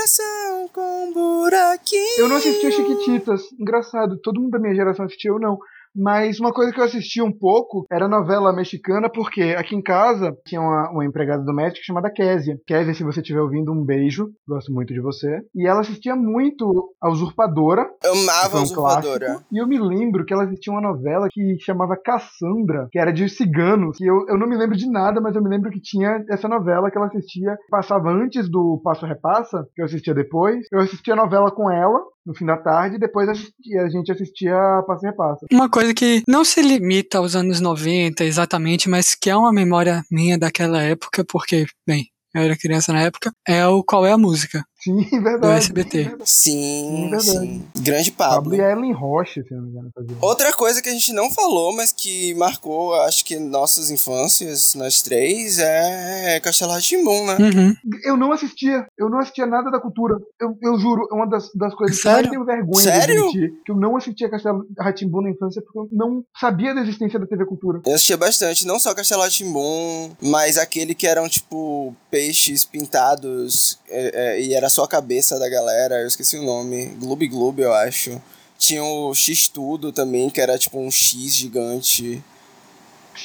[0.00, 2.20] coração com buraquinho.
[2.20, 3.42] Eu não assistia Chiquititas.
[3.58, 5.58] Engraçado, todo mundo da minha geração assistiu, eu não.
[5.94, 10.36] Mas uma coisa que eu assisti um pouco era novela mexicana, porque aqui em casa
[10.46, 12.58] tinha uma, uma empregada doméstica chamada Késia.
[12.66, 14.28] Késia, se você estiver ouvindo, um beijo.
[14.48, 15.40] Gosto muito de você.
[15.54, 17.86] E ela assistia muito a Usurpadora.
[18.04, 19.26] Eu amava a Usurpadora.
[19.26, 23.12] Clássico, e eu me lembro que ela assistia uma novela que chamava Cassandra, que era
[23.12, 23.98] de ciganos.
[23.98, 26.48] Que eu, eu não me lembro de nada, mas eu me lembro que tinha essa
[26.48, 27.56] novela que ela assistia.
[27.68, 30.66] Passava antes do Passo Repassa, que eu assistia depois.
[30.72, 34.82] Eu assistia a novela com ela no fim da tarde, e depois a gente assistia
[34.86, 35.46] Passo Repassa.
[35.50, 40.02] Uma coisa que não se limita aos anos 90 exatamente, mas que é uma memória
[40.10, 44.18] minha daquela época, porque, bem, eu era criança na época, é o Qual é a
[44.18, 44.64] Música.
[44.82, 45.40] Sim, verdade.
[45.40, 46.16] Do SBT.
[46.24, 47.64] Sim, sim, sim.
[47.82, 48.50] Grande Pablo.
[48.50, 49.90] Pablo e Ellen Rocha, se não me engano.
[50.22, 55.02] Outra coisa que a gente não falou, mas que marcou, acho que nossas infâncias, nós
[55.02, 57.36] três, é Castelo Ratimbum, né?
[57.38, 57.74] Uhum.
[58.04, 58.86] Eu não assistia.
[58.98, 60.16] Eu não assistia nada da cultura.
[60.40, 62.30] Eu, eu juro, é uma das, das coisas Sério?
[62.30, 63.14] que eu mais tenho vergonha Sério?
[63.14, 63.52] de admitir.
[63.64, 67.26] Que eu não assistia Castelo Ratimbum na infância porque eu não sabia da existência da
[67.26, 67.82] TV Cultura.
[67.84, 74.12] Eu assistia bastante, não só Castelo Ratimbum, mas aquele que eram, tipo, peixes pintados é,
[74.14, 77.72] é, e era só a cabeça da galera, eu esqueci o nome, Gloob Gloob, eu
[77.74, 78.20] acho.
[78.58, 82.22] Tinha o X-Tudo também, que era tipo um X gigante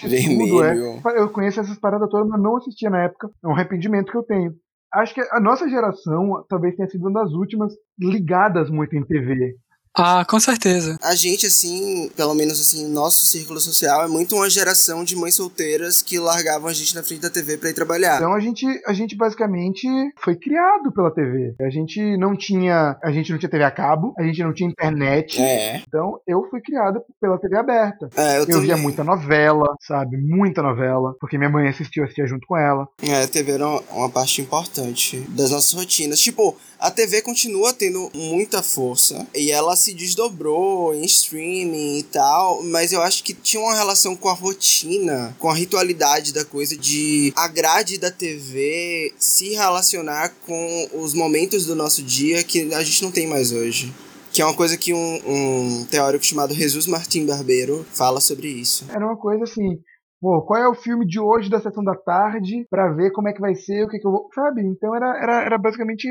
[0.04, 0.98] vermelho.
[1.02, 1.20] Tudo, é.
[1.20, 3.30] Eu conheço essas paradas todas, mas não assistia na época.
[3.44, 4.54] É um arrependimento que eu tenho.
[4.94, 9.56] Acho que a nossa geração talvez tenha sido uma das últimas ligadas muito em TV.
[9.96, 10.98] Ah, com certeza.
[11.02, 15.36] A gente, assim, pelo menos assim, nosso círculo social é muito uma geração de mães
[15.36, 18.18] solteiras que largavam a gente na frente da TV para ir trabalhar.
[18.18, 19.88] Então a gente, a gente basicamente
[20.22, 21.56] foi criado pela TV.
[21.62, 24.70] A gente não tinha, a gente não tinha TV a cabo, a gente não tinha
[24.70, 25.42] internet.
[25.42, 25.82] É.
[25.88, 28.10] Então eu fui criado pela TV aberta.
[28.18, 30.18] É, eu, Eu via muita novela, sabe?
[30.18, 32.86] Muita novela, porque minha mãe assistiu, eu assistia junto com ela.
[33.02, 36.20] É, a TV era uma parte importante das nossas rotinas.
[36.20, 42.64] Tipo, a TV continua tendo muita força e ela se desdobrou em streaming e tal,
[42.64, 46.76] mas eu acho que tinha uma relação com a rotina, com a ritualidade da coisa
[46.76, 52.84] de a grade da TV se relacionar com os momentos do nosso dia que a
[52.84, 53.94] gente não tem mais hoje.
[54.34, 58.86] Que é uma coisa que um, um teórico chamado Jesus Martim Barbeiro fala sobre isso.
[58.90, 59.80] Era uma coisa assim,
[60.20, 63.34] pô, qual é o filme de hoje da sessão da tarde pra ver como é
[63.34, 64.28] que vai ser, o que, que eu vou.
[64.34, 64.62] Sabe?
[64.64, 66.10] Então era, era, era basicamente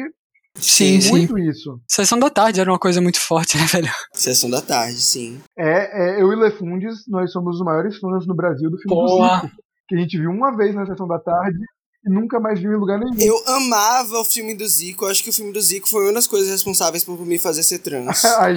[0.57, 1.11] Sim, sim.
[1.11, 1.81] muito isso.
[1.89, 3.93] Sessão da tarde era uma coisa muito forte, né, velho?
[4.13, 5.41] Sessão da tarde, sim.
[5.59, 9.37] É, é, eu e Lefundes, nós somos os maiores fãs no Brasil do filme Porra.
[9.37, 9.57] do Zico.
[9.89, 11.59] Que a gente viu uma vez na sessão da tarde
[12.07, 13.21] e nunca mais viu em lugar nenhum.
[13.21, 15.05] Eu amava o filme do Zico.
[15.05, 17.63] Eu acho que o filme do Zico foi uma das coisas responsáveis por me fazer
[17.63, 18.25] ser trans.
[18.39, 18.57] Aí,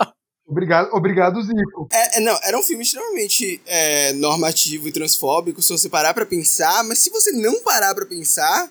[0.00, 0.06] ó.
[0.48, 1.88] obrigado, obrigado, Zico.
[1.92, 6.26] É, é, não, era um filme extremamente é, normativo e transfóbico, se você parar pra
[6.26, 8.70] pensar, mas se você não parar pra pensar,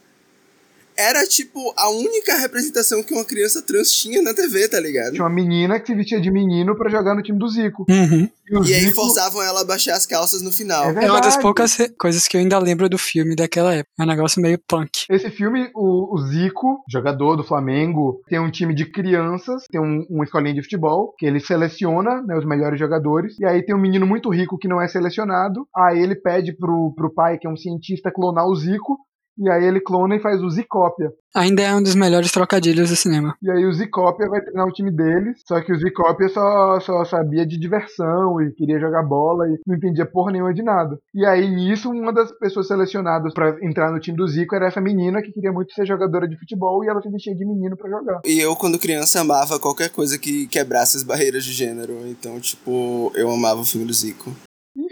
[1.00, 5.14] era tipo a única representação que uma criança trans tinha na TV, tá ligado?
[5.14, 7.86] Tinha uma menina que se vestia de menino pra jogar no time do Zico.
[7.90, 8.30] Uhum.
[8.50, 10.90] E, o E aí Zico, forçavam ela a baixar as calças no final.
[10.90, 13.94] É É uma das poucas coisas que eu ainda lembro do filme daquela época.
[13.98, 15.06] É um negócio meio punk.
[15.10, 20.06] Esse filme, o, o Zico, jogador do Flamengo, tem um time de crianças, tem um,
[20.10, 23.80] uma escolinha de futebol, que ele seleciona né, os melhores jogadores, e aí tem um
[23.80, 27.50] menino muito rico que não é selecionado, aí ele pede pro, pro pai, que é
[27.50, 28.98] um cientista, clonar o Zico,
[29.40, 31.12] e aí ele clona e faz o Zicópia.
[31.34, 33.36] Ainda é um dos melhores trocadilhos do cinema.
[33.42, 37.06] E aí o Zicópia vai treinar o time deles, só que o Zicópia só, só
[37.06, 40.98] sabia de diversão e queria jogar bola e não entendia porra nenhuma de nada.
[41.14, 44.82] E aí nisso, uma das pessoas selecionadas pra entrar no time do Zico era essa
[44.82, 47.90] menina que queria muito ser jogadora de futebol e ela se vestia de menino pra
[47.90, 48.22] jogar.
[48.26, 52.08] E eu, quando criança, amava qualquer coisa que quebrasse as barreiras de gênero.
[52.08, 54.32] Então, tipo, eu amava o filme do Zico.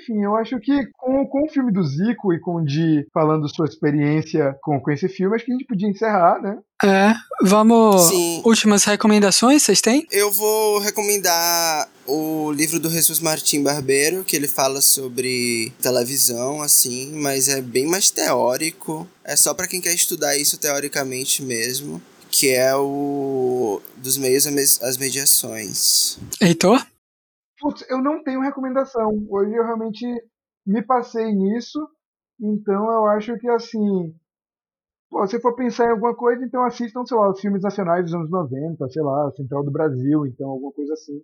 [0.08, 3.54] Enfim, eu acho que com, com o filme do Zico e com o Di falando
[3.54, 6.58] sua experiência com, com esse filme, acho que a gente podia encerrar, né?
[6.84, 8.04] É, vamos.
[8.04, 8.42] Sim.
[8.46, 10.08] Últimas recomendações, vocês têm?
[10.10, 17.12] Eu vou recomendar o livro do Jesus Martim Barbeiro, que ele fala sobre televisão, assim,
[17.14, 19.08] mas é bem mais teórico.
[19.26, 22.02] É só pra quem quer estudar isso teoricamente mesmo.
[22.30, 24.46] Que é o dos meios
[24.82, 26.18] às mediações.
[26.42, 26.86] Heitor?
[27.68, 29.10] Putz, eu não tenho recomendação.
[29.30, 30.06] Hoje eu realmente
[30.66, 31.78] me passei nisso,
[32.40, 34.16] então eu acho que assim.
[35.10, 38.14] Pô, se for pensar em alguma coisa, então assistam, sei lá, os filmes nacionais dos
[38.14, 41.20] anos 90, sei lá, Central do Brasil, então alguma coisa assim.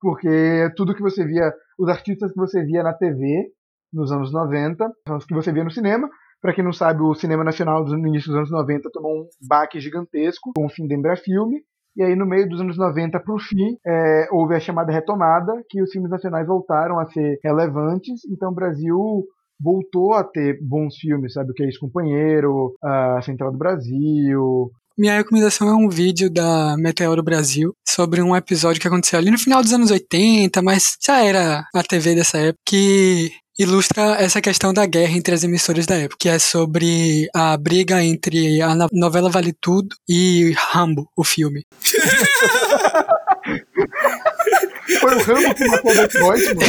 [0.00, 3.50] Porque tudo que você via, os artistas que você via na TV
[3.92, 6.08] nos anos 90, são os que você via no cinema.
[6.40, 9.80] Pra quem não sabe, o cinema nacional no início dos anos 90 tomou um baque
[9.80, 11.64] gigantesco com o fim da Embrafilme.
[11.98, 15.82] E aí, no meio dos anos 90 pro fim, é, houve a chamada retomada, que
[15.82, 18.20] os filmes nacionais voltaram a ser relevantes.
[18.30, 19.24] Então, o Brasil
[19.60, 21.50] voltou a ter bons filmes, sabe?
[21.50, 27.22] O Que é Ex-Companheiro, a Central do Brasil, minha recomendação é um vídeo da Meteoro
[27.22, 31.64] Brasil sobre um episódio que aconteceu ali no final dos anos 80, mas já era
[31.72, 36.18] a TV dessa época, que ilustra essa questão da guerra entre as emissoras da época,
[36.20, 41.64] que é sobre a briga entre a novela Vale Tudo e Rambo, o filme.
[45.00, 46.60] Foi o Rambo que matou o Detroit, mano.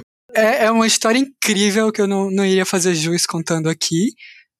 [0.34, 4.10] É, é uma história incrível que eu não, não iria fazer jus contando aqui.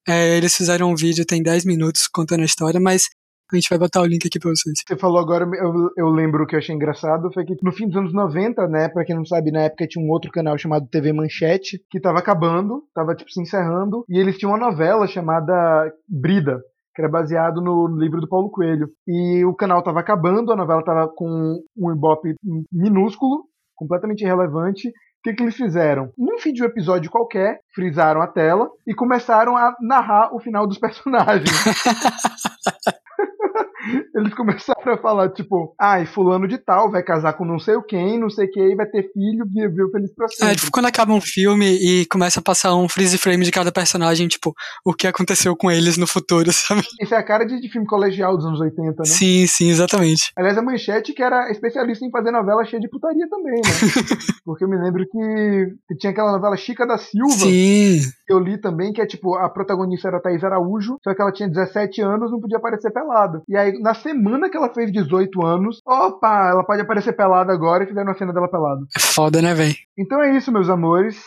[0.05, 3.07] É, eles fizeram um vídeo, tem 10 minutos contando a história, mas
[3.51, 4.79] a gente vai botar o link aqui pra vocês.
[4.87, 7.97] Você falou agora, eu, eu lembro que eu achei engraçado, foi que no fim dos
[7.97, 11.11] anos 90, né, pra quem não sabe, na época tinha um outro canal chamado TV
[11.13, 16.61] Manchete, que tava acabando, tava tipo se encerrando, e eles tinham uma novela chamada Brida,
[16.95, 18.89] que era baseado no livro do Paulo Coelho.
[19.07, 22.35] E o canal tava acabando, a novela tava com um ibope
[22.71, 23.45] minúsculo,
[23.75, 26.13] completamente irrelevante, o que, que eles fizeram?
[26.17, 30.65] Num fim de um episódio qualquer, frisaram a tela e começaram a narrar o final
[30.65, 31.49] dos personagens.
[34.15, 37.75] eles começaram a falar, tipo, ai, ah, fulano de tal vai casar com não sei
[37.75, 40.53] o quem, não sei quem, vai ter filho, viveu feliz pra sempre.
[40.53, 43.71] É, tipo, quando acaba um filme e começa a passar um freeze frame de cada
[43.71, 44.53] personagem, tipo,
[44.85, 46.83] o que aconteceu com eles no futuro, sabe?
[47.01, 49.05] Isso é a cara de, de filme colegial dos anos 80, né?
[49.05, 50.31] Sim, sim, exatamente.
[50.35, 53.61] Aliás, a Manchete que era especialista em fazer novela cheia de putaria também, né?
[54.45, 57.45] Porque eu me lembro que, tinha aquela novela Chica da Silva.
[57.45, 57.99] Sim.
[58.25, 61.31] Que eu li também, que é tipo, a protagonista era Thaís Araújo, só que ela
[61.31, 63.41] tinha 17 anos, não podia aparecer pelada.
[63.49, 67.83] E aí, na semana que ela fez 18 anos, opa, ela pode aparecer pelada agora
[67.83, 68.81] e fizeram uma cena dela pelada.
[68.95, 69.73] É foda, né, velho?
[69.97, 71.17] Então é isso, meus amores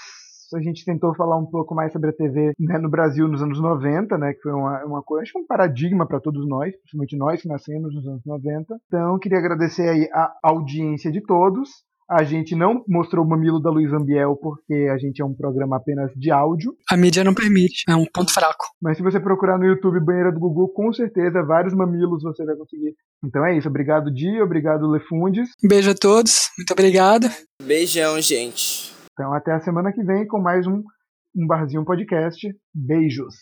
[0.56, 3.60] a gente tentou falar um pouco mais sobre a TV né, no Brasil nos anos
[3.60, 7.16] 90, né, que foi uma, uma coisa, acho que um paradigma para todos nós, principalmente
[7.16, 8.76] nós que nascemos nos anos 90.
[8.86, 11.70] Então, queria agradecer aí a audiência de todos.
[12.12, 15.78] A gente não mostrou o mamilo da Luiz Ambiel porque a gente é um programa
[15.78, 16.74] apenas de áudio.
[16.90, 18.66] A mídia não permite, é um ponto fraco.
[18.82, 22.54] Mas se você procurar no YouTube Banheira do Google, com certeza vários mamilos você vai
[22.54, 22.94] conseguir.
[23.24, 23.66] Então é isso.
[23.66, 24.42] Obrigado, Di.
[24.42, 25.48] Obrigado, Lefundes.
[25.62, 26.50] Beijo a todos.
[26.58, 27.28] Muito obrigado.
[27.62, 28.92] Beijão, gente.
[29.12, 30.82] Então até a semana que vem com mais um,
[31.34, 32.46] um Barzinho Podcast.
[32.74, 33.34] Beijos.